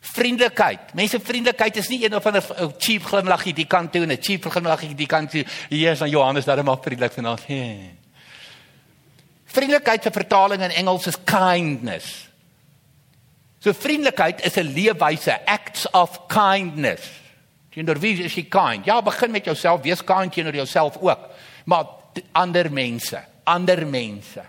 Vriendelikheid. 0.00 0.94
Mense 0.96 1.20
vriendelikheid 1.20 1.76
is 1.76 1.88
nie 1.88 2.04
een 2.04 2.14
of 2.16 2.26
ander 2.26 2.44
cheap 2.78 3.04
glimlaggie 3.04 3.52
die 3.54 3.66
kan 3.68 3.90
toe 3.90 4.02
en 4.02 4.12
'n 4.12 4.20
cheap 4.20 4.44
glimlaggie 4.44 4.94
die 4.94 5.06
kan 5.06 5.28
toe. 5.28 5.44
Hier 5.68 5.92
is 5.92 6.02
aan 6.02 6.08
Johannes 6.08 6.46
hy 6.46 6.62
maar 6.62 6.78
vriendelik 6.80 7.12
vanaand. 7.12 7.46
Hey. 7.46 7.94
Vriendelikheid 9.44 10.02
se 10.02 10.10
vertaling 10.10 10.62
in 10.62 10.70
Engels 10.70 11.06
is 11.06 11.16
kindness. 11.24 12.28
So 13.58 13.72
vriendelikheid 13.72 14.44
is 14.44 14.56
'n 14.56 14.72
leefwyse, 14.72 15.46
acts 15.46 15.90
of 15.90 16.26
kindness. 16.26 17.10
Teenoor 17.70 17.98
wie 17.98 18.22
is 18.22 18.34
jy 18.34 18.48
kind? 18.48 18.84
Ja, 18.84 19.02
begin 19.02 19.30
met 19.30 19.44
jouself, 19.44 19.82
wees 19.82 20.04
kind 20.04 20.32
teenoor 20.32 20.54
jouself 20.54 20.96
ook, 20.96 21.28
maar 21.64 21.84
ander 22.32 22.72
mense, 22.72 23.24
ander 23.44 23.86
mense. 23.86 24.42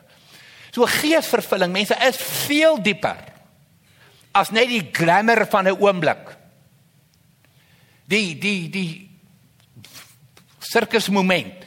So 0.72 0.86
geesvervulling, 0.86 1.72
mense 1.72 1.96
is 2.08 2.16
veel 2.18 2.82
dieper 2.82 3.31
as 4.32 4.52
net 4.52 4.70
die 4.72 4.92
glamour 4.92 5.46
van 5.46 5.68
'n 5.68 5.78
oomblik. 5.80 6.38
Die 8.08 8.36
die 8.40 8.70
die 8.70 9.10
sirkus 10.60 11.10
moment. 11.10 11.66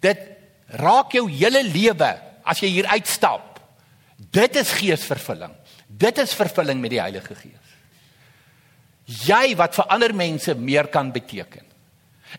Dit 0.00 0.18
raak 0.66 1.12
jou 1.12 1.28
hele 1.30 1.62
lewe 1.62 2.12
as 2.44 2.60
jy 2.60 2.68
hier 2.68 2.86
uitstap. 2.86 3.60
Dit 4.16 4.56
is 4.56 4.72
geesvervulling. 4.72 5.52
Dit 5.86 6.18
is 6.18 6.34
vervulling 6.34 6.80
met 6.80 6.90
die 6.90 7.00
Heilige 7.00 7.34
Gees. 7.34 7.58
Jy 9.26 9.56
wat 9.58 9.74
vir 9.74 9.90
ander 9.92 10.14
mense 10.14 10.54
meer 10.54 10.88
kan 10.88 11.12
beteken. 11.12 11.66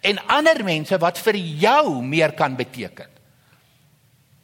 En 0.01 0.21
ander 0.27 0.63
mense 0.65 0.97
wat 0.97 1.19
vir 1.21 1.37
jou 1.37 2.01
meer 2.01 2.33
kan 2.33 2.55
beteken. 2.57 3.12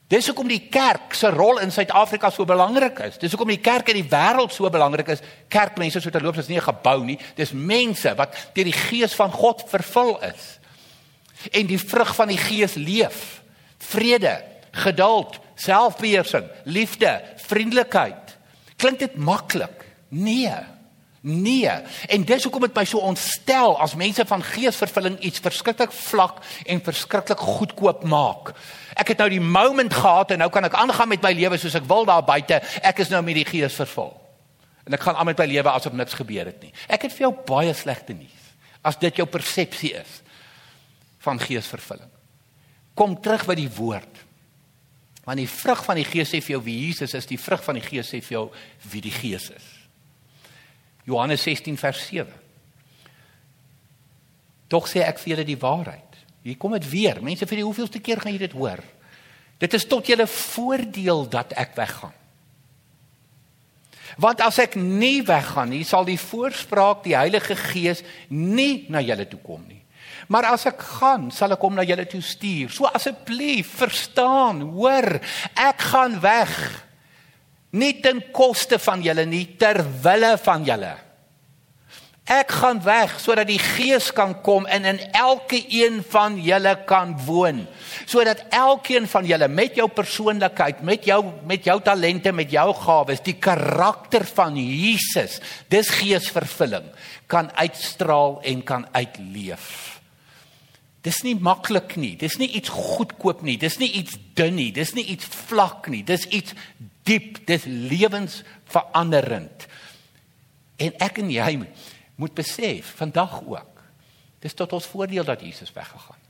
Dis 0.10 0.26
hoekom 0.26 0.48
die 0.50 0.64
kerk 0.74 1.14
se 1.14 1.30
rol 1.30 1.60
in 1.62 1.70
Suid-Afrika 1.70 2.32
so 2.34 2.46
belangrik 2.50 2.98
is. 3.06 3.20
Dis 3.22 3.36
hoekom 3.36 3.52
die 3.54 3.62
kerk 3.62 3.92
in 3.92 4.00
die 4.00 4.10
wêreld 4.10 4.54
so 4.56 4.70
belangrik 4.74 5.12
is. 5.14 5.22
Kerkmense 5.54 6.02
so 6.02 6.10
te 6.10 6.22
loop 6.22 6.40
is 6.42 6.50
nie 6.50 6.58
'n 6.58 6.66
gebou 6.66 7.04
nie. 7.04 7.20
Dis 7.36 7.52
mense 7.52 8.16
wat 8.16 8.34
deur 8.54 8.66
die 8.66 8.80
Gees 8.90 9.14
van 9.14 9.32
God 9.32 9.64
vervul 9.70 10.18
is. 10.22 10.60
En 11.52 11.68
die 11.68 11.78
vrug 11.78 12.16
van 12.16 12.28
die 12.28 12.38
Gees 12.38 12.74
leef. 12.74 13.42
Vrede, 13.78 14.44
geduld, 14.72 15.40
selfbeheersing, 15.56 16.50
liefde, 16.66 17.22
vriendelikheid. 17.38 18.38
Klink 18.78 19.00
dit 19.00 19.16
maklik? 19.16 19.86
Nee. 20.10 20.79
Nee. 21.22 21.72
En 22.08 22.24
dis 22.24 22.44
hoekom 22.44 22.64
dit 22.64 22.76
my 22.76 22.86
so 22.88 23.04
ontstel 23.04 23.76
as 23.84 23.96
mense 24.00 24.24
van 24.26 24.44
geesvervulling 24.44 25.18
iets 25.20 25.42
verskriklik 25.44 25.92
vlak 25.92 26.40
en 26.66 26.84
verskriklik 26.84 27.42
goedkoop 27.44 28.06
maak. 28.08 28.54
Ek 28.96 29.12
het 29.12 29.20
nou 29.20 29.28
die 29.32 29.44
moment 29.44 29.94
gehad 29.94 30.32
en 30.32 30.40
nou 30.44 30.50
kan 30.54 30.70
ek 30.70 30.78
aangaan 30.80 31.12
met 31.12 31.24
my 31.24 31.34
lewe 31.36 31.60
soos 31.60 31.76
ek 31.76 31.88
wil 31.90 32.08
daar 32.08 32.24
buite. 32.24 32.62
Ek 32.84 33.04
is 33.04 33.12
nou 33.12 33.20
met 33.26 33.36
die 33.36 33.48
gees 33.48 33.76
vervul. 33.82 34.14
En 34.88 34.96
ek 34.96 35.04
gaan 35.04 35.20
aan 35.20 35.28
met 35.28 35.42
my 35.44 35.48
lewe 35.52 35.74
asof 35.74 35.94
niks 35.94 36.16
gebeur 36.18 36.48
het 36.48 36.64
nie. 36.64 36.72
Ek 36.88 37.04
het 37.04 37.16
vir 37.16 37.28
jou 37.28 37.34
baie 37.52 37.74
slegte 37.76 38.16
nuus. 38.16 38.48
As 38.82 38.98
dit 39.00 39.20
jou 39.20 39.28
persepsie 39.28 39.92
is 40.00 40.22
van 41.20 41.40
geesvervulling. 41.40 42.08
Kom 42.96 43.18
terug 43.20 43.44
by 43.48 43.58
die 43.60 43.70
woord. 43.76 44.24
Want 45.28 45.44
die 45.44 45.52
vrug 45.52 45.84
van 45.84 46.00
die 46.00 46.08
Gees 46.08 46.32
sê 46.32 46.40
vir 46.40 46.56
jou 46.56 46.62
wie 46.64 46.78
Jesus 46.88 47.14
is, 47.14 47.28
die 47.28 47.38
vrug 47.38 47.62
van 47.64 47.76
die 47.76 47.84
Gees 47.84 48.08
sê 48.08 48.22
vir 48.24 48.38
jou 48.38 48.46
wie 48.90 49.04
die 49.04 49.14
Gees 49.14 49.50
is. 49.52 49.68
Johannes 51.10 51.42
16 51.42 51.80
vers 51.82 52.06
7. 52.06 52.30
Tog 54.70 54.86
sê 54.90 55.02
ek 55.02 55.18
vir 55.24 55.34
julle 55.34 55.48
die 55.48 55.58
waarheid. 55.60 56.22
Hier 56.46 56.58
kom 56.62 56.76
dit 56.78 56.86
weer. 56.92 57.20
Mense 57.26 57.48
vir 57.50 57.62
die 57.62 57.66
hoeveelste 57.66 58.02
keer 58.04 58.22
gaan 58.22 58.36
jy 58.36 58.44
dit 58.46 58.56
hoor? 58.56 58.84
Dit 59.60 59.74
is 59.76 59.88
tot 59.90 60.08
julle 60.08 60.28
voordeel 60.30 61.26
dat 61.32 61.56
ek 61.60 61.74
weggaan. 61.80 62.16
Want 64.20 64.42
as 64.44 64.58
ek 64.62 64.76
nie 64.80 65.22
weggaan 65.26 65.72
nie, 65.74 65.84
sal 65.88 66.06
die 66.08 66.20
voorspraak 66.20 67.04
die 67.06 67.18
Heilige 67.18 67.56
Gees 67.60 68.02
nie 68.30 68.86
na 68.92 69.04
julle 69.04 69.28
toe 69.30 69.40
kom 69.44 69.62
nie. 69.68 69.82
Maar 70.30 70.52
as 70.54 70.66
ek 70.70 70.82
gaan, 71.00 71.30
sal 71.34 71.56
ek 71.56 71.64
hom 71.64 71.78
na 71.78 71.86
julle 71.88 72.06
toe 72.10 72.22
stuur. 72.24 72.72
So 72.74 72.90
asseblief, 72.90 73.72
verstaan, 73.80 74.62
hoor, 74.76 75.18
ek 75.56 75.88
gaan 75.92 76.20
weg. 76.24 76.54
Nie 77.72 78.00
ten 78.02 78.24
koste 78.34 78.80
van 78.82 79.04
julle 79.06 79.28
nie, 79.30 79.46
ter 79.60 79.84
wille 80.04 80.34
van 80.42 80.66
julle. 80.66 80.96
Ek 82.30 82.52
gaan 82.60 82.78
weg 82.86 83.16
sodat 83.18 83.48
die 83.50 83.58
Gees 83.58 84.12
kan 84.14 84.36
kom 84.46 84.68
en 84.70 84.86
in 84.86 85.00
elke 85.18 85.64
een 85.66 86.04
van 86.12 86.36
julle 86.38 86.76
kan 86.86 87.16
woon. 87.26 87.64
Sodat 88.06 88.44
elkeen 88.54 89.08
van 89.10 89.26
julle 89.26 89.48
met 89.50 89.80
jou 89.80 89.88
persoonlikheid, 89.90 90.84
met 90.86 91.08
jou 91.10 91.24
met 91.50 91.66
jou 91.66 91.80
talente, 91.82 92.32
met 92.32 92.54
jou 92.54 92.68
gawes, 92.84 93.24
die 93.26 93.38
karakter 93.42 94.28
van 94.38 94.58
Jesus, 94.62 95.40
dis 95.74 95.90
geesvervulling, 95.98 96.86
kan 97.26 97.50
uitstraal 97.58 98.38
en 98.46 98.62
kan 98.62 98.86
uitleef. 98.94 99.98
Dis 101.02 101.24
nie 101.24 101.34
maklik 101.34 101.96
nie. 101.98 102.14
Dis 102.20 102.38
nie 102.38 102.50
iets 102.60 102.70
goedkoop 102.70 103.42
nie. 103.48 103.56
Dis 103.58 103.80
nie 103.80 103.90
iets 104.02 104.18
dun 104.36 104.58
nie. 104.60 104.70
Dis 104.76 104.92
nie 104.98 105.06
iets 105.16 105.26
vlak 105.48 105.88
nie. 105.90 106.04
Dis 106.04 106.28
iets 106.28 106.54
diep. 107.04 107.48
Dis 107.48 107.64
lewensveranderend. 107.66 109.68
En 110.80 110.96
ek 111.04 111.20
en 111.24 111.32
jy 111.32 111.52
moet 112.20 112.36
besef 112.36 112.94
vandag 113.00 113.42
ook. 113.44 113.84
Dis 114.40 114.56
tot 114.56 114.72
ons 114.74 114.88
voordeel 114.88 115.26
dat 115.28 115.42
Jesus 115.44 115.74
weggegaan. 115.76 116.28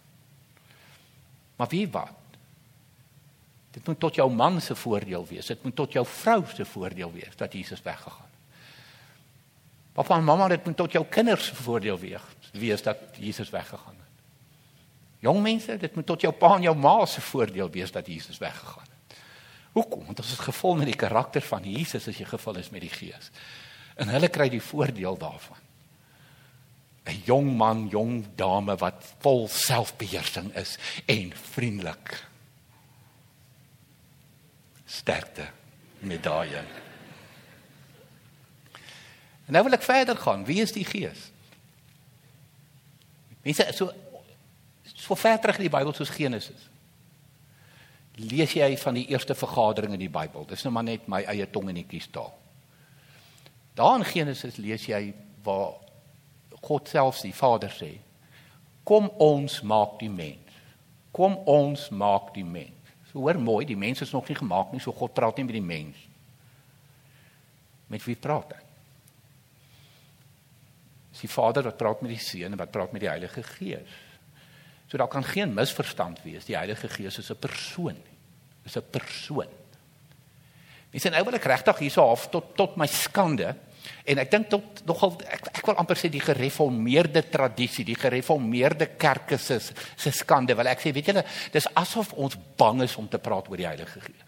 Maar 1.56 1.70
wie 1.70 1.88
wat? 1.92 2.16
Dit 3.72 3.88
moet 3.88 4.00
tot 4.00 4.16
jou 4.16 4.32
man 4.32 4.62
se 4.62 4.76
voordeel 4.76 5.28
wees. 5.28 5.46
Dit 5.46 5.64
moet 5.64 5.76
tot 5.76 5.94
jou 5.94 6.06
vrou 6.06 6.44
se 6.56 6.66
voordeel 6.66 7.12
wees 7.14 7.36
dat 7.36 7.54
Jesus 7.54 7.82
weggegaan. 7.82 8.28
Papa 9.94 10.16
en 10.16 10.24
mamma, 10.24 10.48
dit 10.48 10.66
moet 10.66 10.78
tot 10.78 10.92
jou 10.92 11.06
kinders 11.12 11.52
se 11.52 11.56
voordeel 11.56 12.00
wees, 12.00 12.22
wees 12.52 12.82
dat 12.82 12.98
Jesus 13.20 13.50
weggegaan 13.50 13.98
het. 13.98 14.08
Jong 15.20 15.42
mense, 15.44 15.76
dit 15.78 15.96
moet 15.96 16.06
tot 16.08 16.22
jou 16.24 16.32
pa 16.34 16.54
en 16.56 16.64
jou 16.64 16.76
ma 16.78 17.06
se 17.06 17.22
voordeel 17.22 17.70
wees 17.70 17.92
dat 17.92 18.08
Jesus 18.08 18.38
weggegaan 18.40 18.88
het. 18.88 18.89
Hoekom? 19.72 20.06
Want 20.06 20.20
ons 20.20 20.32
is 20.32 20.40
gevul 20.44 20.76
met 20.76 20.90
die 20.90 21.00
karakter 21.00 21.42
van 21.46 21.64
Jesus 21.64 22.08
as 22.08 22.18
jy 22.18 22.26
gevul 22.26 22.58
is 22.62 22.72
met 22.74 22.82
die 22.82 22.94
Gees. 22.94 23.30
En 24.00 24.10
hulle 24.10 24.30
kry 24.32 24.50
die 24.50 24.64
voordeel 24.64 25.18
daarvan. 25.20 25.68
'n 27.10 27.22
Jong 27.26 27.56
man, 27.58 27.88
jong 27.88 28.26
dame 28.36 28.76
wat 28.78 29.14
vol 29.20 29.48
selfbeheersing 29.48 30.54
is 30.56 30.78
en 31.06 31.34
vriendelik. 31.34 32.26
Sterkte. 34.86 35.50
medalje. 36.00 36.64
En 39.46 39.56
nou 39.56 39.64
wil 39.64 39.76
ek 39.76 39.84
verder 39.84 40.16
gaan. 40.18 40.46
Wie 40.46 40.62
is 40.62 40.72
die 40.72 40.86
Gees? 40.86 41.32
Mense 43.44 43.66
so 43.76 43.92
so 44.84 45.16
ver 45.16 45.40
terug 45.40 45.58
in 45.58 45.68
die 45.68 45.74
Bybel 45.74 45.94
soos 45.94 46.12
Genesis. 46.14 46.69
Lees 48.20 48.54
jy 48.58 48.74
van 48.78 48.98
die 48.98 49.08
eerste 49.14 49.36
vergadering 49.36 49.94
in 49.96 50.04
die 50.04 50.12
Bybel. 50.12 50.46
Dis 50.48 50.66
nou 50.66 50.74
maar 50.76 50.88
net 50.88 51.08
my 51.08 51.22
eie 51.32 51.48
tong 51.48 51.70
en 51.72 51.78
netjies 51.80 52.10
taal. 52.12 52.34
Daar 53.80 53.96
in 54.00 54.08
Genesis 54.08 54.58
lees 54.60 54.86
jy 54.90 55.14
waar 55.46 55.78
God 56.60 56.90
self 56.92 57.22
die 57.24 57.34
Vader 57.34 57.72
sê: 57.72 57.94
"Kom 58.84 59.08
ons 59.18 59.62
maak 59.62 60.00
die 60.00 60.10
mens. 60.10 60.52
Kom 61.12 61.38
ons 61.48 61.90
maak 61.90 62.34
die 62.34 62.44
mens." 62.44 62.76
So 63.12 63.20
hoor 63.20 63.40
mooi, 63.40 63.66
die 63.66 63.78
mens 63.78 64.02
is 64.02 64.12
nog 64.12 64.28
nie 64.28 64.36
gemaak 64.36 64.72
nie, 64.72 64.80
so 64.80 64.92
God 64.92 65.14
praat 65.14 65.38
nie 65.38 65.46
met 65.46 65.54
die 65.54 65.66
mens. 65.66 65.98
Met 67.88 68.04
wie 68.06 68.16
praat 68.16 68.54
hy? 68.54 68.62
Dis 71.12 71.24
die 71.26 71.32
Vader 71.32 71.64
wat 71.64 71.78
praat 71.78 72.02
met 72.02 72.12
die 72.14 72.22
Seun 72.22 72.52
en 72.52 72.58
wat 72.58 72.72
praat 72.72 72.92
met 72.94 73.02
die 73.02 73.10
Heilige 73.10 73.44
Gees. 73.44 73.98
So 74.90 74.98
daar 74.98 75.08
kan 75.08 75.24
geen 75.24 75.54
misverstand 75.54 76.22
wees. 76.24 76.46
Die 76.46 76.58
Heilige 76.58 76.90
Gees 76.90 77.18
is 77.18 77.32
'n 77.32 77.40
persoon. 77.40 77.98
Is 78.66 78.78
'n 78.78 78.84
persoon. 78.92 79.48
Mens 80.92 81.06
en 81.06 81.12
nou 81.12 81.24
wil 81.24 81.38
ek 81.38 81.46
regtig 81.46 81.78
hierso 81.86 82.06
af 82.12 82.30
tot 82.30 82.56
tot 82.58 82.78
my 82.78 82.88
skande 82.88 83.56
en 84.06 84.18
ek 84.18 84.32
dink 84.32 84.50
tot 84.50 84.82
nogal 84.86 85.14
ek 85.30 85.52
ek 85.54 85.68
wil 85.68 85.78
amper 85.82 85.96
sê 85.96 86.10
die 86.10 86.24
gereformeerde 86.24 87.24
tradisie, 87.30 87.86
die 87.86 87.96
gereformeerde 87.96 88.98
kerke 88.98 89.38
se 89.38 89.60
se 89.60 90.12
skande, 90.12 90.56
wil 90.56 90.68
ek 90.68 90.82
sê, 90.82 90.94
weet 90.94 91.12
julle, 91.12 91.26
dis 91.52 91.68
asof 91.76 92.14
ons 92.14 92.38
bang 92.58 92.82
is 92.82 92.98
om 92.98 93.08
te 93.08 93.18
praat 93.18 93.50
oor 93.50 93.58
die 93.58 93.68
Heilige 93.68 94.02
Gees. 94.02 94.26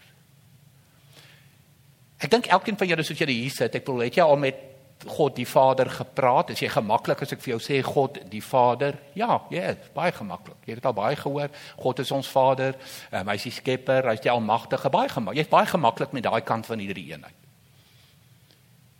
Ek 2.22 2.30
dink 2.30 2.46
elkeen 2.46 2.78
van 2.78 2.88
julle 2.88 3.02
soos 3.02 3.18
julle 3.18 3.34
hier 3.34 3.50
sit, 3.50 3.74
ek 3.74 3.84
bedoel, 3.84 4.04
het 4.06 4.16
jy 4.20 4.22
al 4.22 4.38
met 4.38 4.71
God 5.06 5.36
die 5.36 5.46
Vader 5.48 5.90
gepraat? 5.90 6.50
Is 6.54 6.62
jy 6.62 6.68
gemaklik 6.72 7.22
as 7.24 7.32
ek 7.34 7.40
vir 7.44 7.54
jou 7.54 7.60
sê 7.62 7.80
God 7.86 8.20
die 8.30 8.42
Vader? 8.44 8.98
Ja, 9.18 9.40
ja, 9.50 9.72
yes, 9.72 9.88
baie 9.94 10.12
gemaklik. 10.14 10.58
Jy 10.64 10.74
het 10.74 10.82
dit 10.82 10.88
al 10.90 10.96
baie 10.96 11.16
gehoor. 11.18 11.50
God 11.80 12.02
is 12.04 12.12
ons 12.14 12.28
Vader. 12.30 12.76
Um, 13.10 13.30
hy 13.30 13.38
is 13.40 13.48
die 13.48 13.54
Skepper, 13.56 14.08
hy 14.10 14.16
is 14.18 14.24
die 14.24 14.32
Almagtige. 14.32 14.92
Baie 14.92 15.10
gemaklik. 15.12 15.42
Jy's 15.42 15.52
baie 15.52 15.70
gemaklik 15.70 16.14
met 16.16 16.26
daai 16.28 16.42
kant 16.46 16.68
van 16.70 16.84
hierdie 16.84 17.08
eenheid. 17.12 17.38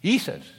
Jesus. 0.02 0.50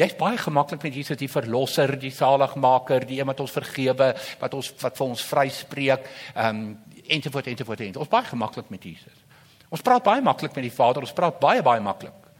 Jy's 0.00 0.16
baie 0.16 0.38
gemaklik 0.40 0.82
met 0.86 0.96
Jesus 0.96 1.18
die 1.20 1.28
verlosser, 1.28 1.92
die 2.00 2.12
saligmaker, 2.14 3.04
die 3.04 3.18
een 3.20 3.28
wat 3.28 3.42
ons 3.44 3.52
vergewe, 3.52 4.14
wat 4.40 4.54
ons 4.56 4.72
wat 4.80 4.96
vir 4.96 5.06
ons 5.06 5.26
vryspreek. 5.32 6.08
Ehm 6.34 6.62
um, 6.62 6.78
ensovoort 7.10 7.48
ensovoort 7.50 7.80
ensovoort. 7.80 8.04
Ons 8.06 8.12
baie 8.12 8.28
gemaklik 8.28 8.68
met 8.70 8.84
Jesus. 8.86 9.24
Ons 9.70 9.82
praat 9.86 10.02
baie 10.02 10.22
maklik 10.22 10.54
met 10.54 10.66
die 10.66 10.74
Vader, 10.74 11.02
ons 11.06 11.14
praat 11.14 11.38
baie 11.42 11.62
baie 11.62 11.82
maklik 11.82 12.30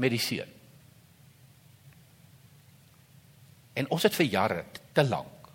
met 0.00 0.10
die 0.10 0.22
Seun. 0.22 0.59
En 3.80 3.88
ons 3.94 4.04
het 4.04 4.16
vir 4.16 4.28
jare 4.28 4.64
te 4.96 5.04
lank 5.08 5.48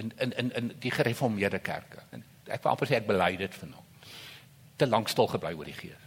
in 0.00 0.12
in 0.22 0.32
in 0.40 0.50
in 0.60 0.72
die 0.80 0.92
gereformeerde 0.92 1.60
kerke. 1.64 2.02
En 2.10 2.24
ek 2.46 2.62
wil 2.62 2.72
amper 2.72 2.88
sê 2.88 2.98
ek 3.00 3.08
bely 3.08 3.34
dit 3.36 3.54
vir 3.60 3.70
nou. 3.72 3.84
Te 4.76 4.88
lank 4.88 5.08
stil 5.12 5.28
gebly 5.28 5.52
oor 5.56 5.68
die 5.68 5.76
Gees. 5.76 6.02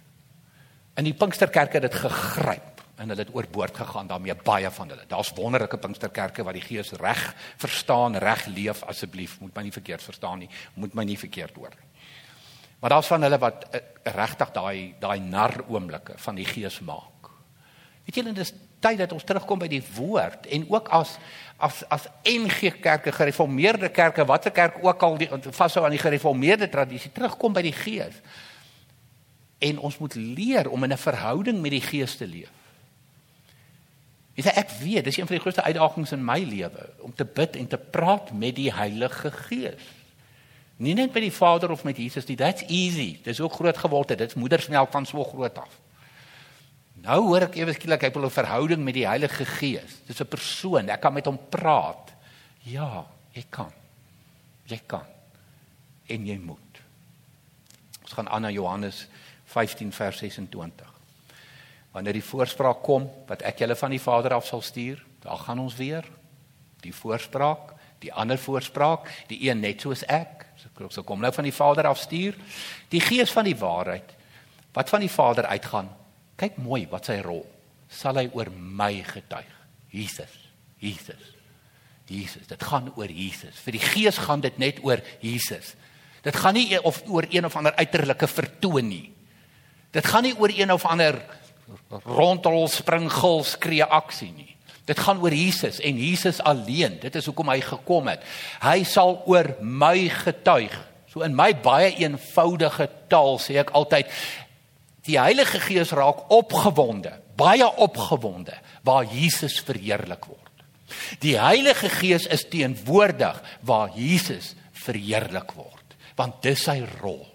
In 0.99 1.08
die 1.08 1.15
Pinksterkerke 1.15 1.79
het 1.79 1.88
dit 1.88 1.99
gegryp 2.01 2.82
en 2.99 3.13
hulle 3.13 3.23
het 3.23 3.32
oorboord 3.36 3.77
gegaan 3.79 4.10
daarmee 4.10 4.36
baie 4.43 4.71
van 4.75 4.89
hulle. 4.91 5.05
Daar's 5.08 5.32
wonderlike 5.38 5.77
Pinksterkerke 5.79 6.43
wat 6.43 6.58
die 6.58 6.65
Gees 6.65 6.91
reg 6.99 7.21
verstaan, 7.62 8.17
reg 8.19 8.45
leef 8.51 8.84
asseblief. 8.84 9.38
Moet 9.39 9.55
my 9.55 9.63
nie 9.63 9.75
verkeerd 9.75 10.03
verstaan 10.03 10.43
nie. 10.43 10.49
Moet 10.75 10.97
my 10.97 11.05
nie 11.08 11.17
verkeerd 11.17 11.55
hoor 11.55 11.71
nie. 11.77 11.88
Maar 12.79 12.95
daar's 12.95 13.08
van 13.12 13.23
hulle 13.23 13.39
wat 13.39 13.65
uh, 13.69 13.79
regtig 14.15 14.51
daai 14.55 14.95
daai 14.99 15.19
nar 15.19 15.55
oomblikke 15.67 16.17
van 16.17 16.36
die 16.36 16.47
Gees 16.47 16.79
maak. 16.79 17.32
Weet 18.05 18.19
julle 18.19 18.36
dis 18.36 18.53
tyd 18.79 18.97
dat 18.97 19.11
ons 19.11 19.23
terugkom 19.23 19.59
by 19.59 19.67
die 19.67 19.83
woord 19.95 20.47
en 20.47 20.65
ook 20.69 20.87
as 20.95 21.17
as 21.57 21.83
as 21.91 22.07
NG 22.23 22.79
kerke 22.79 23.11
gereformeerde 23.11 23.89
kerke 23.89 24.25
watter 24.25 24.51
kerk 24.51 24.79
ook 24.81 25.01
al 25.03 25.17
vashou 25.51 25.85
aan 25.85 25.95
die 25.95 25.99
gereformeerde 25.99 26.69
tradisie 26.69 27.11
terugkom 27.11 27.53
by 27.53 27.61
die 27.61 27.75
gees 27.75 28.15
en 29.59 29.79
ons 29.79 29.97
moet 29.97 30.15
leer 30.15 30.69
om 30.69 30.83
in 30.83 30.93
'n 30.93 30.97
verhouding 30.97 31.61
met 31.61 31.71
die 31.71 31.83
gees 31.83 32.15
te 32.15 32.27
leef. 32.27 32.49
Dis 34.33 34.45
ek 34.45 34.69
weet, 34.79 35.03
dis 35.03 35.17
een 35.17 35.27
van 35.27 35.35
die 35.35 35.43
grootste 35.43 35.63
uitdagings 35.63 36.11
in 36.11 36.25
my 36.25 36.39
lewe 36.39 36.89
om 37.03 37.15
te 37.15 37.25
bid 37.25 37.55
en 37.55 37.67
te 37.67 37.77
praat 37.77 38.31
met 38.31 38.55
die 38.55 38.73
Heilige 38.73 39.31
Gees. 39.31 39.83
Nie 40.79 40.93
net 40.93 41.13
met 41.13 41.25
die 41.25 41.33
Vader 41.33 41.71
of 41.71 41.83
met 41.83 41.97
Jesus 41.97 42.25
nie, 42.25 42.37
that's 42.37 42.63
easy. 42.67 43.19
Dis 43.23 43.41
ook 43.43 43.53
groot 43.53 43.77
geword 43.77 44.09
het. 44.09 44.17
Dit's 44.17 44.33
moedersmelk 44.33 44.91
van 44.91 45.05
so 45.05 45.23
groot 45.23 45.57
af. 45.57 45.79
Nou 47.03 47.19
hoor 47.29 47.47
ek 47.47 47.55
ewe 47.59 47.73
skielik 47.75 48.03
hy 48.03 48.12
wil 48.15 48.25
'n 48.27 48.33
verhouding 48.33 48.83
met 48.83 48.93
die 48.93 49.07
Heilige 49.07 49.45
Gees. 49.45 50.01
Dis 50.07 50.19
'n 50.21 50.27
persoon, 50.27 50.89
ek 50.89 51.01
kan 51.01 51.13
met 51.13 51.25
hom 51.25 51.39
praat. 51.49 52.12
Ja, 52.63 53.05
jy 53.33 53.45
kan. 53.49 53.71
Jy 54.65 54.81
kan. 54.85 55.05
En 56.07 56.25
jy 56.25 56.38
moet. 56.38 56.81
Ons 58.01 58.13
gaan 58.13 58.29
aan 58.29 58.41
na 58.41 58.49
Johannes 58.49 59.07
15 59.45 59.91
vers 59.91 60.17
26. 60.17 60.88
Wanneer 61.91 62.13
die 62.13 62.23
voorspraak 62.23 62.83
kom 62.83 63.09
wat 63.27 63.41
ek 63.41 63.59
julle 63.59 63.75
van 63.75 63.89
die 63.89 64.01
Vader 64.01 64.33
af 64.33 64.45
sal 64.45 64.62
stuur, 64.62 65.03
dan 65.21 65.38
gaan 65.38 65.59
ons 65.59 65.75
weer 65.75 66.05
die 66.81 66.93
voorspraak, 66.93 67.73
die 67.99 68.13
ander 68.13 68.38
voorspraak, 68.38 69.09
die 69.27 69.49
een 69.49 69.59
net 69.59 69.81
soos 69.81 70.03
ek. 70.03 70.45
So 70.89 71.03
kom 71.03 71.19
nou 71.19 71.31
van 71.33 71.43
die 71.43 71.53
Vader 71.53 71.88
af 71.88 71.97
stuur, 71.97 72.35
die 72.89 73.01
Gees 73.01 73.31
van 73.31 73.43
die 73.43 73.57
waarheid 73.57 74.15
wat 74.73 74.89
van 74.89 74.99
die 74.99 75.12
Vader 75.12 75.45
uitgaan 75.45 75.89
Kyk 76.39 76.60
mooi 76.63 76.86
wat 76.91 77.10
sy 77.10 77.19
rol. 77.23 77.43
Sal 77.89 78.21
hy 78.21 78.30
oor 78.32 78.52
my 78.54 78.93
getuig? 79.04 79.49
Jesus. 79.91 80.32
Jesus. 80.80 81.21
Jesus. 82.10 82.47
Dit 82.47 82.63
gaan 82.63 82.91
oor 82.95 83.12
Jesus. 83.12 83.58
Vir 83.65 83.75
die 83.75 83.84
Gees 83.84 84.19
gaan 84.23 84.43
dit 84.45 84.60
net 84.62 84.80
oor 84.86 85.02
Jesus. 85.23 85.73
Dit 86.23 86.36
gaan 86.36 86.56
nie 86.58 86.78
of 86.84 87.02
oor 87.08 87.28
een 87.32 87.47
of 87.47 87.56
ander 87.60 87.75
uiterlike 87.80 88.28
vertoon 88.28 88.88
nie. 88.89 89.08
Dit 89.95 90.06
gaan 90.06 90.23
nie 90.28 90.36
oor 90.38 90.54
een 90.54 90.71
of 90.71 90.86
ander 90.86 91.17
rondrol 92.06 92.67
springgil 92.71 93.43
skree 93.47 93.84
aksie 93.84 94.32
nie. 94.32 94.54
Dit 94.89 94.99
gaan 95.06 95.21
oor 95.21 95.34
Jesus 95.34 95.80
en 95.86 95.97
Jesus 96.02 96.39
alleen. 96.41 96.97
Dit 97.02 97.15
is 97.19 97.28
hoekom 97.30 97.52
hy 97.52 97.60
gekom 97.62 98.10
het. 98.10 98.23
Hy 98.63 98.82
sal 98.89 99.19
oor 99.30 99.54
my 99.62 100.08
getuig. 100.23 100.73
So 101.10 101.21
in 101.25 101.36
my 101.38 101.52
baie 101.58 101.91
eenvoudige 101.97 102.88
taal 103.10 103.38
sê 103.41 103.60
ek 103.62 103.73
altyd 103.78 104.10
Die 105.09 105.17
Heilige 105.17 105.57
Gees 105.63 105.89
raak 105.97 106.27
opgewonde, 106.29 107.15
baie 107.39 107.65
opgewonde 107.65 108.53
waar 108.85 109.07
Jesus 109.09 109.57
verheerlik 109.65 110.27
word. 110.29 110.45
Die 111.23 111.33
Heilige 111.39 111.89
Gees 111.89 112.27
is 112.29 112.45
teenwoordig 112.49 113.39
waar 113.65 113.89
Jesus 113.97 114.53
verheerlik 114.85 115.55
word, 115.57 115.97
want 116.17 116.43
dis 116.45 116.61
sy 116.67 116.83
rol 116.99 117.25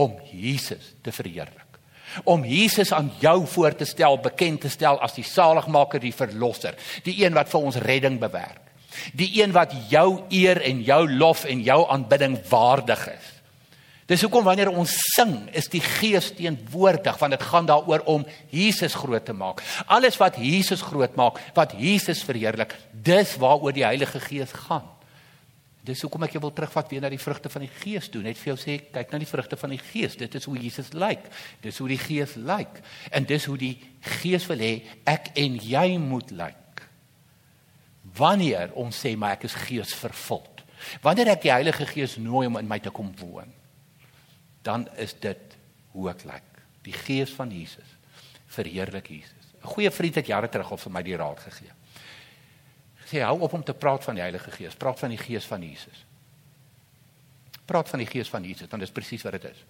om 0.00 0.16
Jesus 0.32 0.94
te 1.04 1.12
verheerlik. 1.12 1.60
Om 2.30 2.44
Jesus 2.46 2.92
aan 2.94 3.10
jou 3.20 3.40
voor 3.50 3.74
te 3.76 3.88
stel, 3.88 4.16
bekend 4.22 4.62
te 4.64 4.70
stel 4.70 5.00
as 5.02 5.16
die 5.16 5.26
saligmaker, 5.26 6.00
die 6.00 6.14
verlosser, 6.14 6.76
die 7.04 7.18
een 7.24 7.34
wat 7.36 7.50
vir 7.50 7.68
ons 7.68 7.80
redding 7.84 8.20
bewerk. 8.22 8.62
Die 9.18 9.32
een 9.40 9.52
wat 9.52 9.74
jou 9.90 10.22
eer 10.30 10.62
en 10.62 10.84
jou 10.86 11.02
lof 11.10 11.44
en 11.50 11.64
jou 11.66 11.80
aanbidding 11.90 12.38
waardig 12.48 13.08
is. 13.10 13.33
Dis 14.04 14.20
hoekom 14.20 14.44
wanneer 14.44 14.68
ons 14.68 14.92
sing, 15.14 15.32
is 15.56 15.70
die 15.72 15.80
Gees 15.80 16.28
teenwoordig 16.36 17.16
want 17.20 17.32
dit 17.32 17.44
gaan 17.48 17.68
daaroor 17.68 18.04
om 18.12 18.26
Jesus 18.52 18.96
groot 19.00 19.24
te 19.24 19.32
maak. 19.32 19.62
Alles 19.88 20.18
wat 20.20 20.36
Jesus 20.36 20.84
groot 20.84 21.14
maak, 21.16 21.40
wat 21.56 21.72
Jesus 21.80 22.20
verheerlik, 22.26 22.76
dis 22.92 23.32
waaroor 23.40 23.72
die 23.72 23.86
Heilige 23.86 24.20
Gees 24.20 24.52
gaan. 24.66 24.90
Dis 25.84 26.00
hoekom 26.04 26.24
ek 26.24 26.36
jou 26.36 26.42
wil 26.44 26.52
terugvat 26.56 26.92
weer 26.92 27.02
na 27.04 27.10
die 27.12 27.20
vrugte 27.20 27.48
van 27.52 27.64
die 27.64 27.72
Gees 27.80 28.10
toe, 28.12 28.22
net 28.24 28.38
vir 28.40 28.54
jou 28.54 28.58
sê, 28.60 28.76
kyk 28.92 29.10
na 29.12 29.20
die 29.20 29.28
vrugte 29.28 29.56
van 29.60 29.72
die 29.72 29.80
Gees. 29.80 30.16
Dit 30.20 30.36
is 30.36 30.48
hoe 30.48 30.56
Jesus 30.56 30.92
lyk. 30.96 31.26
Dis 31.64 31.80
hoe 31.80 31.88
die 31.92 32.00
Gees 32.00 32.36
lyk. 32.40 32.80
En 33.12 33.28
dis 33.28 33.48
hoe 33.48 33.58
die 33.60 33.74
Gees 34.20 34.48
wil 34.48 34.64
hê 34.64 34.72
ek 35.08 35.32
en 35.40 35.58
jy 35.60 35.86
moet 36.00 36.32
lyk. 36.32 36.86
Wanneer 38.16 38.72
ons 38.80 38.96
sê 38.96 39.12
maar 39.16 39.36
ek 39.38 39.48
is 39.48 39.60
Gees 39.64 39.92
vervuld. 39.96 40.64
Wanneer 41.04 41.36
ek 41.36 41.44
die 41.44 41.52
Heilige 41.52 41.88
Gees 41.88 42.16
nooi 42.20 42.46
om 42.48 42.60
in 42.60 42.68
my 42.68 42.80
te 42.84 42.92
kom 42.92 43.12
woon 43.20 43.52
dan 44.64 44.88
is 44.96 45.14
dit 45.20 45.56
hoe 45.92 46.08
ek 46.10 46.24
lyk. 46.28 46.50
Die 46.84 46.96
gees 46.96 47.32
van 47.36 47.52
Jesus 47.52 47.96
verheerlik 48.54 49.08
Jesus. 49.08 49.44
'n 49.60 49.72
Goeie 49.72 49.90
vriend 49.90 50.14
het 50.14 50.26
jare 50.26 50.48
terug 50.48 50.70
al 50.70 50.80
vir 50.80 50.92
my 50.92 51.02
die 51.02 51.16
raad 51.16 51.40
gegee. 51.40 51.72
Sê 53.04 53.20
hou 53.20 53.40
op 53.40 53.52
om 53.52 53.62
te 53.64 53.74
praat 53.74 54.04
van 54.04 54.14
die 54.14 54.22
Heilige 54.22 54.50
Gees, 54.50 54.74
praat 54.74 54.98
van 54.98 55.12
die 55.12 55.18
gees 55.18 55.44
van 55.44 55.62
Jesus. 55.62 56.04
Praat 57.64 57.88
van 57.88 57.98
die 57.98 58.08
gees 58.08 58.28
van 58.28 58.44
Jesus, 58.44 58.68
dan 58.68 58.80
is 58.80 58.92
presies 58.92 59.22
wat 59.22 59.32
dit 59.32 59.44
is. 59.44 59.64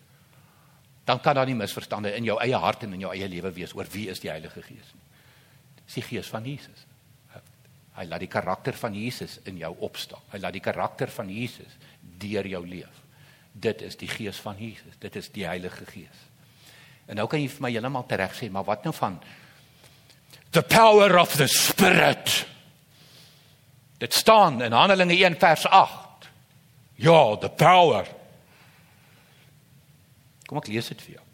Dan 1.04 1.20
kan 1.20 1.34
daar 1.34 1.46
nie 1.46 1.54
misverstande 1.54 2.14
in 2.14 2.24
jou 2.24 2.38
eie 2.40 2.56
hart 2.56 2.82
en 2.82 2.92
in 2.92 3.00
jou 3.00 3.12
eie 3.12 3.28
lewe 3.28 3.52
wees 3.52 3.74
oor 3.74 3.86
wie 3.90 4.08
is 4.08 4.20
die 4.20 4.30
Heilige 4.30 4.62
Gees 4.62 4.92
nie. 4.94 5.02
Dis 5.84 5.94
die 5.94 6.02
gees 6.02 6.28
van 6.28 6.44
Jesus. 6.44 6.86
Hy 7.94 8.06
laat 8.10 8.24
die 8.24 8.30
karakter 8.30 8.74
van 8.74 8.94
Jesus 8.94 9.38
in 9.46 9.58
jou 9.60 9.70
opstaan. 9.86 10.22
Hy 10.32 10.38
laat 10.42 10.56
die 10.56 10.64
karakter 10.64 11.10
van 11.14 11.28
Jesus 11.30 11.76
deur 12.18 12.46
jou 12.46 12.66
leef. 12.66 13.03
Dit 13.54 13.82
is 13.86 13.96
die 13.96 14.10
gees 14.10 14.36
van 14.42 14.58
Jesus. 14.58 14.98
Dit 14.98 15.16
is 15.16 15.30
die 15.32 15.46
Heilige 15.46 15.86
Gees. 15.86 16.22
En 17.06 17.20
nou 17.20 17.28
kan 17.30 17.40
jy 17.40 17.48
vir 17.52 17.62
my 17.62 17.70
heeltemal 17.70 18.06
tereg 18.10 18.34
sê, 18.34 18.48
maar 18.50 18.66
wat 18.66 18.84
nou 18.86 18.94
van 18.96 19.20
the 20.54 20.62
power 20.62 21.18
of 21.18 21.36
the 21.36 21.46
spirit? 21.50 22.46
Dit 23.98 24.14
staan 24.14 24.62
in 24.62 24.72
Handelinge 24.72 25.16
1 25.16 25.38
vers 25.38 25.66
8. 25.66 26.28
Ja, 26.94 27.36
the 27.36 27.50
power. 27.50 28.08
Kom 30.46 30.60
ek 30.60 30.70
lees 30.70 30.90
dit 30.92 31.04
vir 31.06 31.16
jou. 31.16 31.24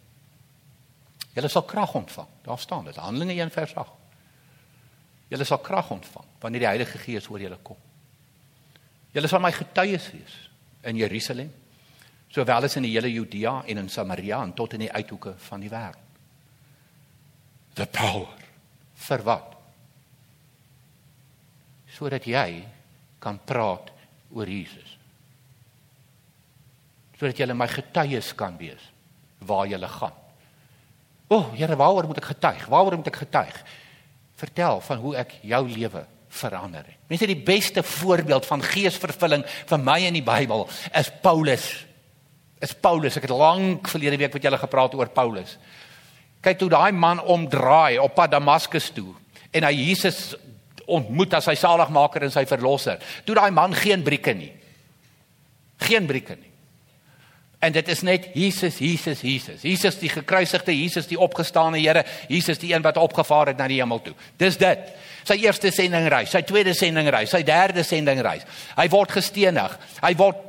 Julle 1.36 1.50
sal 1.52 1.64
krag 1.68 1.94
ontvang. 1.94 2.28
Daar 2.46 2.58
staan 2.58 2.84
dit, 2.88 2.96
Handelinge 2.96 3.36
1 3.42 3.52
vers 3.54 3.74
8. 3.74 3.96
Julle 5.30 5.46
sal 5.46 5.60
krag 5.62 5.90
ontvang 5.94 6.26
wanneer 6.42 6.64
die 6.64 6.70
Heilige 6.70 6.98
Gees 6.98 7.28
oor 7.30 7.42
julle 7.42 7.58
kom. 7.62 7.78
Julle 9.14 9.28
sal 9.28 9.42
my 9.42 9.52
getuies 9.52 10.08
wees 10.14 10.36
in 10.88 10.96
Jerusalem, 10.96 11.50
sowel 12.30 12.64
as 12.64 12.76
in 12.78 12.86
die 12.86 12.94
hele 12.94 13.10
Judea 13.10 13.60
en 13.66 13.82
in 13.82 13.88
Samaria 13.90 14.42
en 14.42 14.54
tot 14.54 14.76
in 14.76 14.86
die 14.86 14.92
uithoeke 14.92 15.34
van 15.48 15.62
die 15.62 15.70
wêreld. 15.70 16.06
The 17.74 17.86
power 17.86 18.28
vir 19.06 19.24
wat? 19.26 19.56
Sodat 21.90 22.26
jy 22.28 22.62
kan 23.20 23.38
praat 23.44 23.90
oor 24.34 24.48
Jesus. 24.48 24.96
Sodat 27.18 27.38
jy 27.38 27.50
my 27.52 27.68
getuies 27.70 28.32
kan 28.38 28.56
wees 28.60 28.82
waar 29.46 29.66
jy 29.66 29.78
gaan. 29.80 30.16
O, 31.30 31.36
oh, 31.36 31.52
Here, 31.54 31.76
waaroor 31.78 32.08
moet 32.10 32.18
ek 32.18 32.32
getuig? 32.32 32.64
Waaroor 32.66 32.96
moet 32.98 33.10
ek 33.10 33.20
getuig? 33.22 33.58
Vertel 34.40 34.80
van 34.82 34.98
hoe 34.98 35.14
ek 35.20 35.36
jou 35.46 35.60
lewe 35.68 36.02
verander 36.30 36.86
het. 36.86 36.98
Mense, 37.10 37.26
die 37.26 37.38
beste 37.38 37.82
voorbeeld 37.86 38.46
van 38.46 38.62
geesvervulling 38.62 39.44
vir 39.46 39.82
my 39.82 39.98
in 40.08 40.18
die 40.18 40.26
Bybel 40.26 40.66
is 40.98 41.10
Paulus. 41.22 41.68
Is 42.60 42.74
Paulus. 42.76 43.16
Ek 43.16 43.24
het 43.24 43.32
lank 43.34 43.88
verlede 43.88 44.18
week 44.20 44.34
met 44.36 44.44
julle 44.44 44.60
gepraat 44.60 44.94
oor 44.98 45.08
Paulus. 45.14 45.56
Kyk 46.44 46.60
hoe 46.64 46.70
daai 46.72 46.92
man 46.92 47.20
omdraai 47.20 47.98
op 48.00 48.14
pad 48.16 48.32
Damaskus 48.32 48.90
toe 48.96 49.12
en 49.50 49.66
hy 49.66 49.72
Jesus 49.90 50.34
ontmoet 50.90 51.34
as 51.38 51.46
sy 51.48 51.56
saligmaker 51.58 52.26
en 52.26 52.32
sy 52.34 52.44
verlosser. 52.48 53.00
Toe 53.26 53.36
daai 53.38 53.50
man 53.54 53.74
geen 53.76 54.04
brieke 54.06 54.34
nie. 54.36 54.52
Geen 55.80 56.06
brieke 56.06 56.36
nie. 56.36 56.50
En 57.60 57.72
dit 57.72 57.88
is 57.92 58.00
net 58.00 58.30
Jesus, 58.32 58.78
Jesus, 58.80 59.20
Jesus. 59.20 59.64
Jesus 59.68 59.98
die 60.00 60.08
gekruisigde, 60.08 60.72
Jesus 60.72 61.10
die 61.10 61.18
opgestane 61.20 61.80
Here, 61.82 62.06
Jesus 62.28 62.58
die 62.58 62.72
een 62.72 62.84
wat 62.84 62.96
opgevaar 62.96 63.52
het 63.52 63.58
na 63.60 63.66
die 63.68 63.82
hemel 63.82 64.00
toe. 64.00 64.14
Dis 64.40 64.56
dit. 64.60 64.86
Sy 65.28 65.36
eerste 65.42 65.68
sendingreis, 65.74 66.32
sy 66.32 66.40
tweede 66.48 66.72
sendingreis, 66.74 67.28
sy 67.34 67.42
derde 67.44 67.84
sendingreis. 67.84 68.46
Hy 68.78 68.86
word 68.88 69.12
gestenig. 69.12 69.76
Hy 70.00 70.14
word 70.16 70.40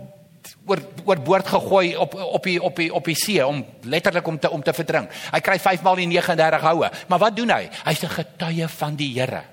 oor 0.65 0.81
oor 1.05 1.21
boord 1.21 1.47
gegooi 1.47 1.95
op 1.97 2.13
op 2.13 2.43
die 2.43 2.57
op 2.61 2.75
die 2.75 2.89
op 2.93 3.05
die 3.05 3.15
see 3.15 3.45
om 3.45 3.65
letterlik 3.83 4.27
om 4.27 4.39
te 4.39 4.49
om 4.49 4.63
te 4.63 4.73
verdrink. 4.73 5.11
Hy 5.31 5.39
kry 5.39 5.57
5 5.59 5.81
maal 5.85 5.95
die 5.95 6.07
39 6.07 6.61
houe. 6.61 6.91
Maar 7.07 7.19
wat 7.19 7.35
doen 7.35 7.49
hy? 7.49 7.69
Hy's 7.85 8.03
'n 8.03 8.15
getuie 8.17 8.67
van 8.67 8.95
die 8.95 9.13
Here. 9.19 9.43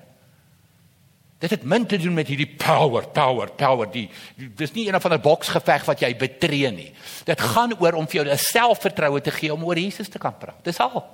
Dit 1.39 1.49
het 1.49 1.63
min 1.63 1.85
te 1.85 1.97
doen 1.97 2.13
met 2.13 2.27
hierdie 2.27 2.55
power, 2.57 3.07
power, 3.07 3.51
power. 3.55 3.87
Die, 3.91 4.09
die 4.35 4.49
dis 4.55 4.73
nie 4.73 4.87
een 4.89 5.01
van 5.01 5.13
'n 5.13 5.21
boksgeveg 5.21 5.85
wat 5.85 5.99
jy 5.99 6.15
betree 6.15 6.71
nie. 6.71 6.93
Dit 7.23 7.41
gaan 7.41 7.79
oor 7.79 7.93
om 7.93 8.07
vir 8.07 8.23
jou 8.23 8.33
'n 8.33 8.37
selfvertroue 8.37 9.21
te 9.21 9.31
gee 9.31 9.53
om 9.53 9.63
oor 9.63 9.77
Jesus 9.77 10.09
te 10.09 10.17
kan 10.17 10.37
praat. 10.37 10.63
Dis 10.63 10.79
al. 10.79 11.05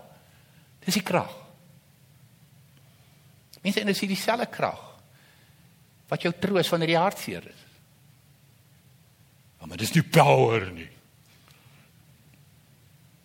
Dis 0.85 0.93
die 0.93 1.03
krag. 1.03 1.33
Mense, 3.61 3.79
en 3.79 3.85
dis 3.85 3.99
dieselfde 3.99 4.45
krag 4.45 4.81
wat 6.07 6.21
jou 6.21 6.33
troos 6.39 6.69
wanneer 6.69 6.89
jy 6.89 6.99
hartseer 7.01 7.47
is. 7.47 7.64
Maar 9.65 9.77
dis 9.77 9.93
nie 9.93 10.03
power 10.03 10.71
nie. 10.71 10.89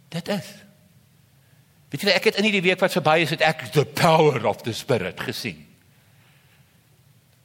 Dit 0.08 0.28
is. 0.28 0.54
Weet 1.90 2.02
jy 2.02 2.14
ek 2.14 2.30
het 2.30 2.38
in 2.40 2.46
hierdie 2.48 2.64
week 2.64 2.80
wat 2.80 2.94
verby 2.94 3.18
is, 3.24 3.34
het 3.34 3.42
ek 3.44 3.66
the 3.74 3.84
power 3.84 4.46
of 4.46 4.62
the 4.62 4.72
spirit 4.72 5.20
gesien 5.20 5.66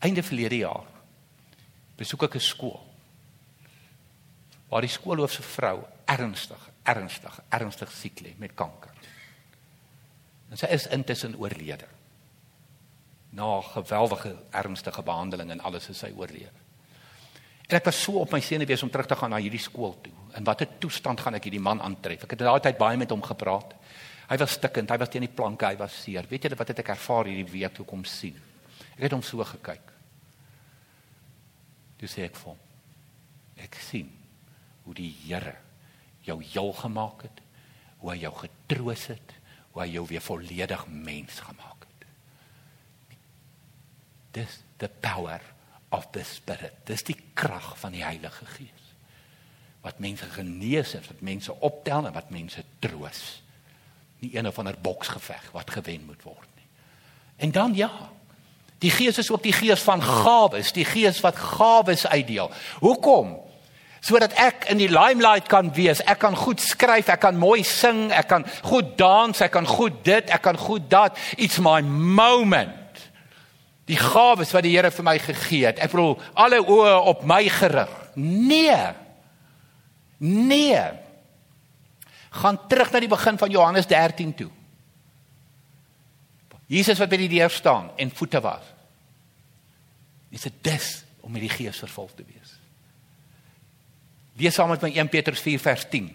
einde 0.06 0.24
verlede 0.24 0.58
jaar 0.62 0.86
besoek 1.98 2.28
ek 2.28 2.36
'n 2.36 2.50
skool 2.52 2.82
waar 4.70 4.82
die 4.82 4.92
skoolhoof 4.92 5.32
se 5.32 5.44
vrou 5.44 5.86
ernstig, 6.06 6.70
ernstig, 6.84 7.40
ernstig 7.50 7.92
siek 7.92 8.20
lê 8.20 8.34
met 8.38 8.54
kanker. 8.54 8.92
En 10.50 10.58
sy 10.58 10.66
is 10.66 10.88
intussen 10.88 11.38
oorlede. 11.38 11.88
Na 13.30 13.62
geweldige 13.62 14.36
ernstige 14.52 15.04
behandeling 15.04 15.52
en 15.52 15.60
alles 15.60 15.90
is 15.90 15.98
sy 15.98 16.12
oorlede. 16.16 16.65
En 17.66 17.78
ek 17.80 17.88
was 17.90 17.98
so 17.98 18.22
op 18.22 18.34
my 18.36 18.42
senuwees 18.46 18.84
om 18.86 18.92
terug 18.94 19.08
te 19.10 19.18
gaan 19.18 19.34
na 19.34 19.42
hierdie 19.42 19.62
skool 19.62 19.96
toe. 20.04 20.14
In 20.38 20.46
watter 20.46 20.70
toestand 20.82 21.22
gaan 21.22 21.38
ek 21.38 21.48
hierdie 21.48 21.64
man 21.64 21.82
aantref? 21.82 22.28
Ek 22.28 22.36
het 22.36 22.44
daai 22.46 22.62
tyd 22.62 22.78
baie 22.78 23.00
met 23.00 23.14
hom 23.14 23.24
gepraat. 23.26 23.74
Hy 24.30 24.38
was 24.42 24.58
stikkend, 24.58 24.92
hy 24.94 24.98
was 25.02 25.10
teen 25.14 25.26
die 25.26 25.34
planke, 25.34 25.68
hy 25.70 25.78
was 25.80 25.96
seer. 26.04 26.28
Weet 26.30 26.46
julle 26.46 26.60
wat 26.60 26.74
het 26.74 26.82
ek 26.82 26.94
ervaar 26.94 27.30
hierdie 27.30 27.50
week 27.50 27.74
toe 27.78 27.86
kom 27.90 28.06
sien? 28.10 28.38
Ek 28.96 29.08
het 29.08 29.16
hom 29.18 29.26
so 29.26 29.46
gekyk. 29.46 29.94
Toe 32.02 32.10
sê 32.12 32.28
ek 32.28 32.38
vir 32.38 32.52
hom: 32.52 32.62
Ek 33.66 33.78
sien 33.82 34.12
hoe 34.86 34.94
die 34.98 35.12
Here 35.26 35.56
jou 36.26 36.38
heel 36.42 36.72
gemaak 36.74 37.26
het, 37.28 37.42
hoe 38.02 38.12
hy 38.12 38.20
jou 38.24 38.34
getroos 38.40 39.08
het, 39.14 39.36
hoe 39.74 39.84
hy 39.84 39.90
jou 39.94 40.06
weer 40.10 40.24
volledig 40.26 40.86
mens 40.90 41.40
gemaak 41.46 41.86
het. 41.86 42.06
Dis 44.38 44.62
the 44.82 44.90
power 45.02 45.42
of 45.96 46.10
the 46.12 46.24
spirit. 46.28 46.76
Dis 46.88 47.06
die 47.08 47.18
krag 47.38 47.74
van 47.80 47.96
die 47.96 48.04
Heilige 48.04 48.46
Gees. 48.58 48.92
Wat 49.86 50.02
mense 50.04 50.28
genees 50.34 50.96
het, 50.98 51.08
wat 51.08 51.24
mense 51.26 51.54
optel 51.64 52.10
en 52.10 52.16
wat 52.16 52.34
mense 52.34 52.64
troos. 52.84 53.24
Nie 54.20 54.36
een 54.36 54.48
of 54.50 54.60
ander 54.60 54.78
boksgeveg 54.82 55.52
wat 55.56 55.72
gewen 55.72 56.06
moet 56.10 56.24
word 56.26 56.50
nie. 56.58 56.70
En 57.46 57.52
dan 57.52 57.76
ja, 57.78 57.92
Die 58.84 58.92
Gees 58.92 59.18
is 59.18 59.32
ook 59.32 59.44
die 59.44 59.54
Gees 59.56 59.82
van 59.82 60.04
gawes, 60.04 60.74
die 60.76 60.86
Gees 60.86 61.22
wat 61.24 61.36
gawes 61.40 62.08
uitdeel. 62.08 62.52
Hoekom? 62.84 63.38
Sodat 64.06 64.36
ek 64.38 64.68
in 64.70 64.78
die 64.78 64.92
limelight 64.92 65.48
kan 65.50 65.72
wees. 65.74 66.04
Ek 66.06 66.20
kan 66.22 66.36
goed 66.38 66.62
skryf, 66.62 67.08
ek 67.10 67.24
kan 67.24 67.40
mooi 67.40 67.64
sing, 67.66 68.12
ek 68.14 68.28
kan 68.30 68.46
goed 68.68 68.94
dans, 69.00 69.42
ek 69.42 69.54
kan 69.56 69.66
goed 69.66 70.04
dit, 70.06 70.30
ek 70.30 70.44
kan 70.46 70.60
goed 70.60 70.86
dat. 70.92 71.18
It's 71.42 71.58
my 71.58 71.80
moment. 71.82 72.85
Die 73.86 73.98
gawes 73.98 74.52
wat 74.56 74.66
die 74.66 74.74
Here 74.74 74.92
vir 74.92 75.06
my 75.06 75.18
gegee 75.22 75.66
het. 75.68 75.80
Ek 75.80 75.94
bedoel 75.94 76.18
alle 76.34 76.62
oë 76.62 76.94
op 77.12 77.24
my 77.28 77.44
gerig. 77.50 77.92
Nee. 78.18 78.78
Nee. 80.18 80.82
Gaan 82.42 82.60
terug 82.68 82.92
na 82.92 83.00
die 83.00 83.12
begin 83.12 83.38
van 83.38 83.54
Johannes 83.54 83.88
13 83.88 84.34
toe. 84.36 84.50
Jesus 86.66 86.98
wat 86.98 87.12
by 87.12 87.20
die 87.22 87.30
deur 87.38 87.54
staan 87.54 87.92
en 88.02 88.12
voete 88.12 88.42
was. 88.42 88.66
Dis 90.34 90.46
'n 90.46 90.58
dis 90.62 91.04
om 91.22 91.32
met 91.32 91.42
die 91.42 91.50
Gees 91.50 91.78
vervul 91.78 92.10
te 92.16 92.24
wees. 92.26 92.55
Lees 94.36 94.58
saam 94.58 94.68
met 94.70 94.82
my 94.84 94.90
1 94.92 95.10
Petrus 95.10 95.40
4 95.40 95.60
vers 95.64 95.86
10. 95.90 96.10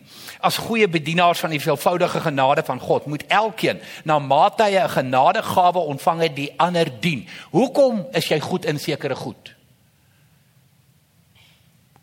As 0.44 0.59
goeie 0.61 0.88
bedienaars 0.88 1.40
van 1.40 1.54
die 1.54 1.61
veelvoudige 1.61 2.20
genade 2.20 2.62
van 2.64 2.80
God, 2.80 3.06
moet 3.09 3.24
elkeen 3.33 3.80
na 4.04 4.18
mate 4.18 4.62
hy 4.62 4.76
'n 4.76 4.88
genadegawe 4.88 5.78
ontvang 5.78 6.20
het, 6.20 6.37
die 6.37 6.52
ander 6.56 7.00
dien. 7.00 7.28
Hoekom 7.50 8.06
is 8.12 8.28
jy 8.28 8.40
goed 8.40 8.64
in 8.64 8.78
sekere 8.78 9.16
goed? 9.16 9.54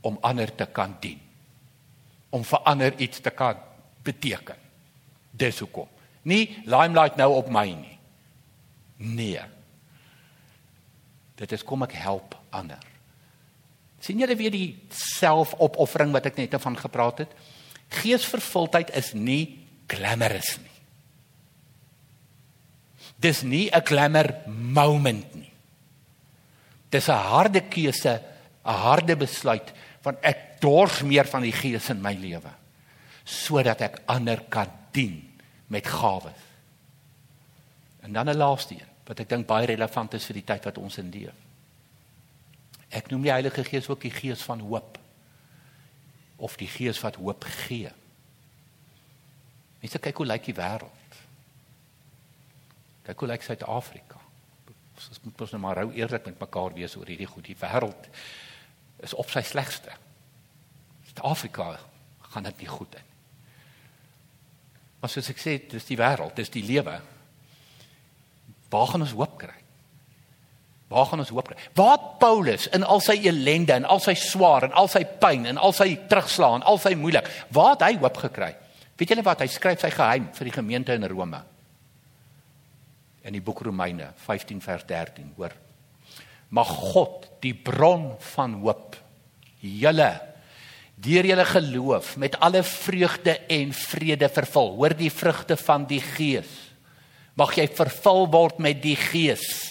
Om 0.01 0.17
ander 0.21 0.55
te 0.55 0.65
kan 0.65 0.97
dien. 0.99 1.21
Om 2.29 2.43
vir 2.43 2.59
ander 2.59 2.93
iets 2.97 3.19
te 3.19 3.29
kan 3.29 3.55
beteken. 4.03 4.55
Dis 5.31 5.59
hoekom. 5.59 5.87
Nie 6.21 6.57
limelight 6.65 7.15
nou 7.15 7.33
op 7.33 7.49
my 7.49 7.65
nie. 7.65 7.99
Nee. 8.97 9.41
Dit 11.35 11.51
is 11.51 11.63
kom 11.63 11.83
ek 11.83 11.91
help 11.91 12.35
ander. 12.49 12.86
Sien 13.99 14.19
julle 14.19 14.35
weer 14.35 14.51
die 14.51 14.77
selfopoffering 14.93 16.11
wat 16.13 16.25
ek 16.25 16.37
net 16.37 16.55
van 16.61 16.77
gepraat 16.77 17.25
het? 17.25 17.31
Geesvervuldheid 17.89 18.91
is 18.95 19.13
nie 19.13 19.57
glamorous 19.87 20.57
nie. 20.59 20.75
Dis 23.19 23.41
nie 23.43 23.69
'n 23.71 23.81
glamour 23.81 24.43
moment 24.47 25.35
nie. 25.35 25.51
Dis 26.89 27.07
'n 27.09 27.17
harde 27.17 27.61
keuse, 27.61 28.21
'n 28.65 28.73
harde 28.73 29.15
besluit 29.15 29.73
van 30.01 30.17
ek 30.21 30.61
dors 30.61 31.01
meer 31.01 31.25
van 31.25 31.41
die 31.41 31.51
Gees 31.51 31.89
in 31.89 32.01
my 32.01 32.13
lewe 32.13 32.53
sodat 33.27 33.81
ek 33.81 34.01
ander 34.05 34.39
kan 34.49 34.69
dien 34.91 35.39
met 35.67 35.87
gawes. 35.87 36.43
En 38.01 38.13
dan 38.13 38.29
'n 38.29 38.37
laaste 38.37 38.73
een 38.73 38.87
wat 39.05 39.19
ek 39.19 39.29
dink 39.29 39.47
baie 39.47 39.65
relevant 39.65 40.13
is 40.13 40.25
vir 40.25 40.33
die 40.33 40.43
tyd 40.43 40.63
wat 40.63 40.77
ons 40.77 40.97
in 40.97 41.11
leef. 41.11 41.46
Ek 42.93 43.09
noem 43.11 43.25
die 43.25 43.33
Heilige 43.33 43.63
Gees 43.67 43.89
ook 43.89 44.01
die 44.05 44.13
Gees 44.13 44.43
van 44.47 44.61
hoop 44.63 44.97
of 46.37 46.55
die 46.59 46.69
Gees 46.69 46.99
wat 47.01 47.17
hoop 47.19 47.43
gee. 47.65 47.91
Mense 49.81 49.99
kyk 50.01 50.21
hoe 50.21 50.27
lyk 50.27 50.45
die 50.47 50.55
wêreld. 50.57 51.17
Kyk 53.07 53.23
hoe 53.23 53.29
lyk 53.31 53.45
Suid-Afrika. 53.45 54.21
Ons 54.97 55.21
moet 55.23 55.41
ons 55.45 55.53
nou 55.53 55.61
maar 55.61 55.81
rou 55.81 55.91
eerlik 55.93 56.25
met 56.29 56.39
mekaar 56.41 56.73
wees 56.77 56.95
oor 56.97 57.09
hierdie 57.09 57.29
goed. 57.29 57.45
Die 57.45 57.57
wêreld 57.59 58.09
is 59.05 59.13
op 59.17 59.29
sy 59.33 59.43
slegste. 59.45 59.93
Suid-Afrika 61.09 61.75
gaan 62.31 62.49
dit 62.49 62.63
nie 62.63 62.71
goed 62.71 62.97
in. 62.97 63.05
Maar 65.01 65.13
soos 65.13 65.29
ek 65.29 65.41
sê, 65.41 65.59
dis 65.69 65.85
die 65.85 65.99
wêreld, 65.99 66.35
dis 66.37 66.51
die 66.53 66.65
lewe. 66.65 66.97
Waar 68.73 68.89
gaan 68.91 69.05
ons 69.05 69.15
hoop 69.17 69.37
kry? 69.39 69.57
Waar 70.87 71.09
gaan 71.09 71.19
ons 71.19 71.33
hoop 71.35 71.49
kry? 71.49 71.57
Waar 71.75 71.99
Paulus 72.21 72.69
in 72.75 72.85
al 72.87 73.01
sy 73.03 73.17
ellende 73.27 73.75
en 73.75 73.87
al 73.91 73.99
sy 74.03 74.15
swaar 74.19 74.69
en 74.69 74.75
al 74.79 74.87
sy 74.91 75.03
pyn 75.19 75.43
en 75.49 75.59
al 75.59 75.75
sy 75.75 75.89
terugslaan, 76.07 76.63
al 76.63 76.79
sy 76.79 76.93
moeilik, 76.95 77.27
waar 77.51 77.75
het 77.75 77.83
hy 77.89 77.97
hoop 77.99 78.21
gekry? 78.23 78.53
Weet 78.97 79.11
julle 79.11 79.25
wat? 79.27 79.43
Hy 79.43 79.49
skryf 79.51 79.83
sy 79.83 79.91
geheim 79.93 80.29
vir 80.33 80.49
die 80.49 80.55
gemeente 80.55 80.95
in 80.95 81.05
Rome. 81.11 81.41
In 83.27 83.35
die 83.35 83.43
boek 83.43 83.65
Romeine 83.67 84.13
15 84.23 84.63
vers 84.63 84.87
13, 84.87 85.33
hoor. 85.35 85.51
Mag 86.55 86.71
God, 86.93 87.27
die 87.43 87.51
bron 87.51 88.13
van 88.33 88.55
hoop, 88.63 88.95
julle 89.59 90.13
deur 90.97 91.27
julle 91.29 91.43
geloof 91.45 92.15
met 92.17 92.39
alle 92.41 92.63
vreugde 92.65 93.35
en 93.53 93.73
vrede 93.75 94.29
vervul. 94.33 94.71
Hoor 94.79 94.95
die 94.97 95.11
vrugte 95.13 95.57
van 95.59 95.85
die 95.85 96.01
Gees. 96.01 96.49
Mag 97.37 97.53
jy 97.59 97.67
vervul 97.69 98.25
word 98.33 98.57
met 98.63 98.79
die 98.81 98.95
Gees 98.97 99.66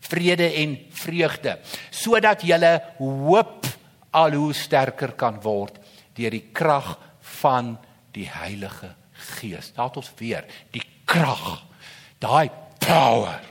vrede 0.00 0.48
en 0.62 0.76
vreugde 0.90 1.58
sodat 1.90 2.42
jy 2.42 2.58
hoop 2.98 3.66
al 4.10 4.34
hoe 4.34 4.52
sterker 4.54 5.12
kan 5.18 5.38
word 5.42 5.78
deur 6.16 6.34
die 6.34 6.48
krag 6.52 6.96
van 7.40 7.76
die 8.14 8.26
Heilige 8.28 8.94
Gees. 9.36 9.72
Daat 9.76 9.98
ons 10.00 10.10
weer 10.18 10.46
die 10.72 10.82
krag. 11.04 11.60
Daai 12.20 12.50
power. 12.80 13.44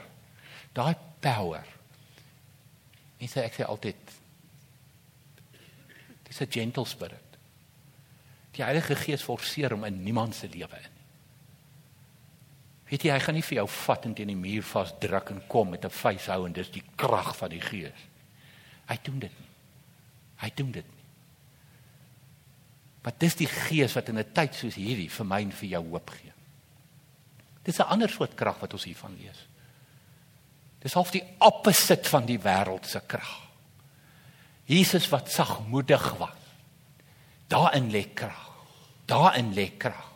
Daai 0.74 0.94
power. 1.22 1.66
Ek 3.20 3.30
sê 3.30 3.44
ek 3.44 3.58
sê 3.58 3.66
altyd 3.68 4.14
dis 6.28 6.40
'n 6.40 6.50
gentle 6.50 6.86
spirit. 6.86 7.38
Die 8.52 8.64
Heilige 8.64 8.96
Gees 8.96 9.22
forceer 9.22 9.70
hom 9.70 9.84
in 9.84 10.02
niemand 10.02 10.34
se 10.34 10.48
lewe 10.48 10.76
in. 10.76 10.99
Weet 12.90 13.04
jy, 13.06 13.12
hy 13.14 13.20
gaan 13.22 13.36
nie 13.38 13.46
vir 13.46 13.60
jou 13.60 13.66
vat 13.70 14.06
en 14.08 14.14
teen 14.18 14.32
die 14.32 14.38
muur 14.38 14.64
vasdruk 14.66 15.30
en 15.30 15.42
kom 15.48 15.70
met 15.70 15.84
'n 15.84 15.90
vuishou 15.90 16.46
en 16.46 16.52
dis 16.52 16.70
die 16.70 16.82
krag 16.96 17.36
van 17.36 17.50
die 17.50 17.60
Gees. 17.60 18.00
Hy 18.88 18.98
doen 19.02 19.18
dit 19.18 19.38
nie. 19.38 19.48
Hy 20.36 20.50
doen 20.54 20.72
dit 20.72 20.84
nie. 20.84 21.04
Maar 23.02 23.12
dis 23.18 23.34
die 23.34 23.46
Gees 23.46 23.94
wat 23.94 24.08
in 24.08 24.18
'n 24.18 24.32
tyd 24.32 24.54
soos 24.54 24.74
hierdie 24.74 25.10
vir 25.10 25.26
my 25.26 25.40
en 25.40 25.52
vir 25.52 25.68
jou 25.68 25.88
hoop 25.90 26.10
gee. 26.10 26.32
Dis 27.62 27.78
'n 27.78 27.88
ander 27.88 28.08
soort 28.08 28.34
krag 28.34 28.58
wat 28.60 28.72
ons 28.72 28.84
hiervan 28.84 29.16
lees. 29.16 29.46
Dis 30.80 30.94
half 30.94 31.10
die 31.10 31.24
opposite 31.38 32.08
van 32.08 32.26
die 32.26 32.38
wêreld 32.38 32.86
se 32.86 33.00
krag. 33.06 33.48
Jesus 34.64 35.08
wat 35.08 35.30
sagmoedig 35.30 36.14
was. 36.18 36.36
Daarin 37.48 37.90
lê 37.90 38.14
krag. 38.14 38.50
Daarin 39.06 39.52
lê 39.54 39.76
krag. 39.76 40.09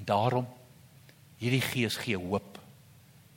En 0.00 0.06
daarom 0.08 0.46
hierdie 1.40 1.64
gees 1.64 1.98
gee 2.00 2.16
hoop. 2.16 2.56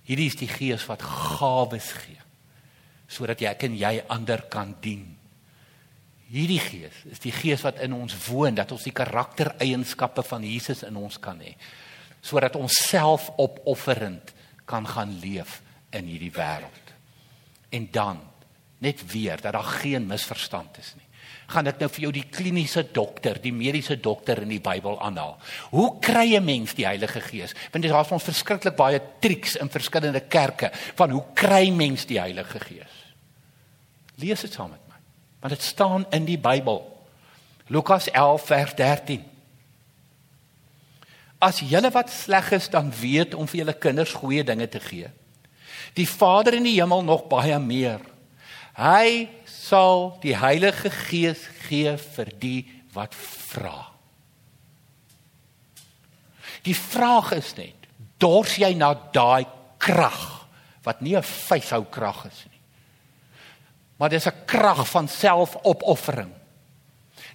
Hierdie 0.08 0.30
is 0.32 0.40
die 0.40 0.48
gees 0.52 0.86
wat 0.88 1.04
gawes 1.04 1.92
gee 2.04 2.20
sodat 3.14 3.44
jy 3.44 3.52
en 3.68 3.76
jy 3.78 3.92
ander 4.10 4.42
kan 4.50 4.72
dien. 4.82 5.04
Hierdie 6.32 6.62
gees 6.64 6.96
is 7.12 7.20
die 7.22 7.34
gees 7.36 7.62
wat 7.62 7.78
in 7.84 7.94
ons 7.94 8.16
woon 8.26 8.56
dat 8.58 8.72
ons 8.74 8.88
die 8.88 8.96
karaktereienskappe 8.96 10.24
van 10.26 10.48
Jesus 10.48 10.82
in 10.88 10.98
ons 10.98 11.20
kan 11.22 11.38
hê 11.44 11.54
sodat 12.24 12.56
ons 12.56 12.80
selfopofferend 12.88 14.32
kan 14.66 14.88
gaan 14.88 15.12
leef 15.20 15.60
in 15.92 16.08
hierdie 16.08 16.32
wêreld. 16.34 16.94
En 17.76 17.90
dan 17.92 18.22
net 18.82 19.04
weer 19.12 19.42
dat 19.44 19.54
daar 19.54 19.74
geen 19.84 20.08
misverstand 20.08 20.80
is 20.80 20.94
nie 20.96 21.10
gaan 21.48 21.68
ek 21.68 21.80
nou 21.80 21.90
vir 21.90 22.06
jou 22.06 22.12
die 22.16 22.26
kliniese 22.32 22.86
dokter, 22.94 23.40
die 23.42 23.54
mediese 23.54 23.98
dokter 24.02 24.42
in 24.44 24.50
die 24.54 24.62
Bybel 24.64 25.00
aanhaal. 25.02 25.38
Hoe 25.72 26.00
kry 26.00 26.36
'n 26.36 26.46
mens 26.46 26.74
die 26.74 26.86
Heilige 26.86 27.22
Gees? 27.22 27.54
Want 27.72 27.84
daar 27.84 28.06
is 28.06 28.12
ons 28.12 28.24
verskriklik 28.24 28.76
baie 28.76 29.02
triks 29.20 29.56
in 29.56 29.70
verskillende 29.70 30.22
kerke 30.22 30.72
van 30.96 31.10
hoe 31.10 31.24
kry 31.34 31.70
mens 31.70 32.06
die 32.06 32.20
Heilige 32.20 32.60
Gees? 32.60 32.94
Lees 34.16 34.42
dit 34.42 34.54
saam 34.54 34.70
met 34.70 34.88
my. 34.88 34.96
Want 35.40 35.54
dit 35.54 35.62
staan 35.62 36.06
in 36.12 36.26
die 36.26 36.38
Bybel. 36.38 36.82
Lukas 37.68 38.10
11 38.12 38.46
vers 38.46 38.76
13. 38.76 39.24
As 41.40 41.60
julle 41.60 41.92
wat 41.92 42.10
sleg 42.10 42.52
is 42.52 42.70
dan 42.70 42.92
weet 42.92 43.34
om 43.34 43.48
vir 43.48 43.64
julle 43.64 43.74
kinders 43.74 44.14
goeie 44.14 44.44
dinge 44.44 44.68
te 44.70 44.80
gee. 44.80 45.10
Die 45.94 46.08
Vader 46.10 46.54
in 46.54 46.64
die 46.64 46.80
hemel 46.80 47.04
nog 47.04 47.28
baie 47.28 47.60
meer. 47.60 48.00
Hy 48.74 49.30
sal 49.64 50.18
die 50.24 50.36
Heilige 50.36 50.92
Gees 50.92 51.46
gee 51.68 51.96
vir 51.98 52.32
die 52.42 52.60
wat 52.94 53.16
vra. 53.16 53.90
Die 56.64 56.76
vraag 56.76 57.34
is 57.38 57.54
net, 57.58 57.88
dors 58.20 58.58
jy 58.60 58.74
na 58.78 58.94
daai 59.16 59.46
krag 59.82 60.22
wat 60.84 61.02
nie 61.02 61.16
'n 61.16 61.24
vyshou 61.24 61.86
krag 61.92 62.26
is 62.26 62.46
nie. 62.46 62.60
Maar 64.00 64.10
dis 64.10 64.28
'n 64.28 64.46
krag 64.46 64.88
van 64.88 65.08
selfopoffering. 65.08 66.34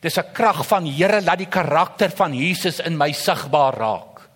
Dis 0.00 0.18
'n 0.18 0.32
krag 0.32 0.66
van 0.66 0.86
Here 0.86 1.22
laat 1.22 1.38
die 1.38 1.46
karakter 1.48 2.10
van 2.10 2.34
Jesus 2.34 2.80
in 2.80 2.96
my 2.96 3.12
sigbaar 3.12 3.74
raak. 3.74 4.28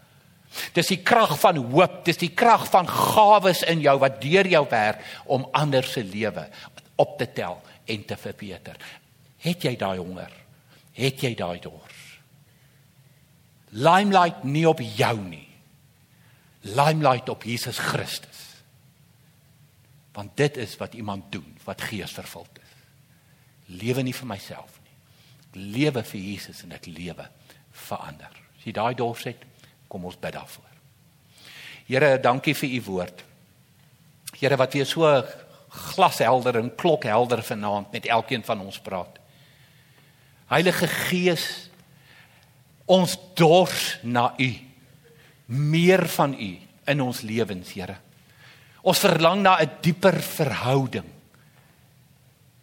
Dis 0.73 0.87
die 0.87 1.03
krag 1.03 1.39
van 1.41 1.57
hoop, 1.57 2.05
dis 2.05 2.17
die 2.17 2.35
krag 2.35 2.71
van 2.71 2.87
gawes 2.89 3.63
in 3.63 3.81
jou 3.81 3.99
wat 3.99 4.21
deur 4.21 4.47
jou 4.47 4.67
werk 4.69 5.01
om 5.27 5.49
ander 5.53 5.85
se 5.85 6.05
lewe 6.05 6.49
op 6.97 7.19
te 7.19 7.33
tel 7.33 7.63
en 7.93 8.05
te 8.09 8.17
verbeter. 8.17 8.79
Het 9.43 9.69
jy 9.69 9.75
daai 9.79 9.99
honger? 9.99 10.33
Het 10.97 11.25
jy 11.27 11.33
daai 11.39 11.59
dors? 11.63 12.01
Limelight 13.73 14.45
nie 14.45 14.67
op 14.69 14.81
jou 14.85 15.17
nie. 15.25 15.49
Limelight 16.69 17.29
op 17.33 17.45
Jesus 17.49 17.79
Christus. 17.81 18.41
Want 20.13 20.37
dit 20.37 20.57
is 20.61 20.77
wat 20.77 20.95
iemand 20.95 21.33
doen 21.33 21.57
wat 21.65 21.81
geesvervuld 21.89 22.61
is. 22.61 22.75
Lewe 23.81 24.05
nie 24.05 24.15
vir 24.15 24.29
myself 24.29 24.77
nie. 24.83 24.97
Ek 25.49 25.57
lewe 25.77 26.03
vir 26.05 26.21
Jesus 26.21 26.63
en 26.67 26.77
ek 26.77 26.91
lewe 26.93 27.25
vir 27.89 28.05
ander. 28.05 28.37
As 28.59 28.67
jy 28.69 28.75
daai 28.77 28.95
dors 28.99 29.25
het, 29.25 29.41
kom 29.89 30.05
ons 30.09 30.21
bid 30.21 30.37
daarvoor. 30.37 30.69
Here, 31.89 32.17
dankie 32.23 32.55
vir 32.57 32.77
u 32.77 32.83
woord. 32.87 33.25
Here 34.39 34.57
wat 34.61 34.77
weer 34.77 34.89
so 34.89 35.09
glashelder 35.73 36.59
en 36.61 36.75
klokhelder 36.75 37.43
vanaand 37.43 37.93
met 37.93 38.07
elkeen 38.07 38.45
van 38.45 38.61
ons 38.61 38.79
praat. 38.81 39.19
Heilige 40.53 40.87
Gees, 40.87 41.71
ons 42.85 43.17
dors 43.35 43.99
na 44.03 44.35
U. 44.37 44.51
Meer 45.47 46.05
van 46.09 46.35
U 46.37 46.51
in 46.85 47.01
ons 47.01 47.21
lewens, 47.21 47.73
Here. 47.73 47.97
Ons 48.83 48.99
verlang 48.99 49.43
na 49.43 49.61
'n 49.61 49.71
dieper 49.81 50.21
verhouding 50.21 51.09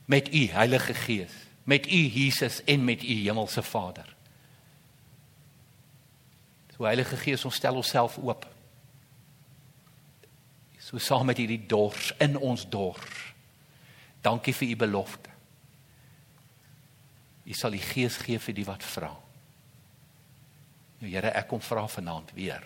met 0.05 0.33
U, 0.33 0.47
Heilige 0.47 0.93
Gees, 0.93 1.31
met 1.63 1.85
U 1.85 2.01
Jesus 2.07 2.63
en 2.63 2.83
met 2.83 3.03
U 3.03 3.13
Hemelse 3.23 3.63
Vader. 3.63 4.15
So 6.75 6.83
Heilige 6.83 7.17
Gees, 7.17 7.45
ons 7.45 7.55
stel 7.55 7.75
onsself 7.75 8.17
oop 8.17 8.45
so 10.89 10.97
saam 10.97 11.27
met 11.29 11.37
hierdie 11.37 11.61
dors 11.69 12.09
in 12.17 12.33
ons 12.37 12.63
dors. 12.65 13.17
Dankie 14.25 14.55
vir 14.57 14.71
u 14.73 14.77
belofte. 14.87 15.29
U 17.45 17.53
sal 17.53 17.77
die 17.77 17.83
gees 17.83 18.17
gee 18.17 18.41
vir 18.41 18.57
die 18.57 18.65
wat 18.65 18.85
vra. 18.85 19.11
Nou 20.99 21.11
Here, 21.11 21.29
ek 21.37 21.47
kom 21.51 21.61
vra 21.61 21.85
vanaand 21.87 22.33
weer. 22.33 22.65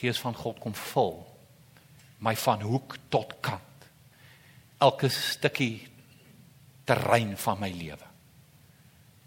Gees 0.00 0.18
van 0.20 0.34
God 0.34 0.58
kom 0.62 0.74
vul 0.92 1.20
my 2.24 2.32
van 2.40 2.62
hoek 2.64 2.96
tot 3.12 3.34
kant. 3.44 3.88
Elke 4.80 5.10
stukkie 5.12 5.84
terrein 6.88 7.34
van 7.36 7.60
my 7.60 7.68
lewe. 7.68 8.08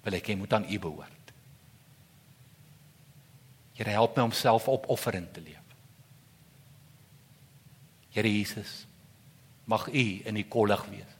Wil 0.06 0.18
ek 0.18 0.32
hê 0.32 0.38
moet 0.40 0.56
aan 0.58 0.66
u 0.66 0.80
behoort. 0.82 1.34
Here, 3.78 3.94
help 3.94 4.18
my 4.18 4.26
om 4.26 4.34
self 4.34 4.66
opofferend 4.72 5.30
te 5.38 5.46
leef. 5.46 5.67
Here 8.18 8.30
Jesus, 8.34 8.88
mag 9.70 9.84
U 9.94 10.06
in 10.26 10.34
die 10.40 10.46
kollig 10.50 10.82
wees 10.90 11.14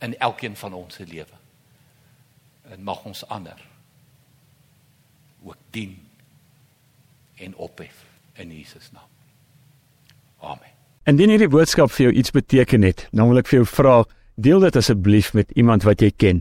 in 0.00 0.14
elkeen 0.16 0.54
van 0.56 0.72
ons 0.72 0.94
se 0.96 1.04
lewe. 1.04 1.36
En 2.72 2.80
mag 2.86 3.02
ons 3.04 3.20
ander 3.28 3.58
ook 5.44 5.58
dien 5.76 5.92
en 7.36 7.56
ophef 7.56 8.00
in 8.40 8.54
Jesus 8.54 8.88
naam. 8.94 9.10
Amen. 10.40 10.72
Indien 11.04 11.34
hierdie 11.34 11.50
boodskap 11.52 11.92
vir 11.92 12.06
jou 12.06 12.14
iets 12.22 12.32
beteken 12.32 12.86
het, 12.86 13.04
dan 13.12 13.28
wil 13.28 13.42
ek 13.42 13.50
vir 13.50 13.60
jou 13.60 13.68
vra, 13.68 13.96
deel 14.40 14.64
dit 14.64 14.80
asseblief 14.80 15.34
met 15.36 15.52
iemand 15.52 15.84
wat 15.84 16.00
jy 16.00 16.14
ken. 16.16 16.40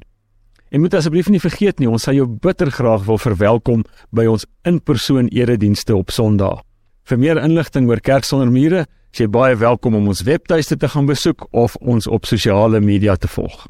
En 0.72 0.86
moet 0.86 0.96
asseblief 0.96 1.28
nie 1.34 1.44
vergeet 1.44 1.84
nie, 1.84 1.90
ons 1.92 2.08
sal 2.08 2.16
jou 2.16 2.30
bitter 2.30 2.72
graag 2.72 3.04
wil 3.10 3.20
verwelkom 3.20 3.84
by 4.16 4.24
ons 4.32 4.48
in-persoon 4.64 5.28
eredienste 5.36 6.00
op 6.00 6.16
Sondag. 6.16 6.64
Vir 7.12 7.20
meer 7.20 7.44
inligting 7.44 7.92
oor 7.92 8.00
Kerk 8.00 8.24
sonder 8.24 8.52
mure, 8.52 8.86
jy 9.16 9.28
baie 9.32 9.56
welkom 9.56 9.96
om 9.96 10.08
ons 10.08 10.22
webtuiste 10.28 10.78
te 10.78 10.90
gaan 10.90 11.06
besoek 11.06 11.48
of 11.52 11.76
ons 11.76 12.08
op 12.08 12.26
sosiale 12.26 12.80
media 12.80 13.16
te 13.16 13.28
volg. 13.28 13.68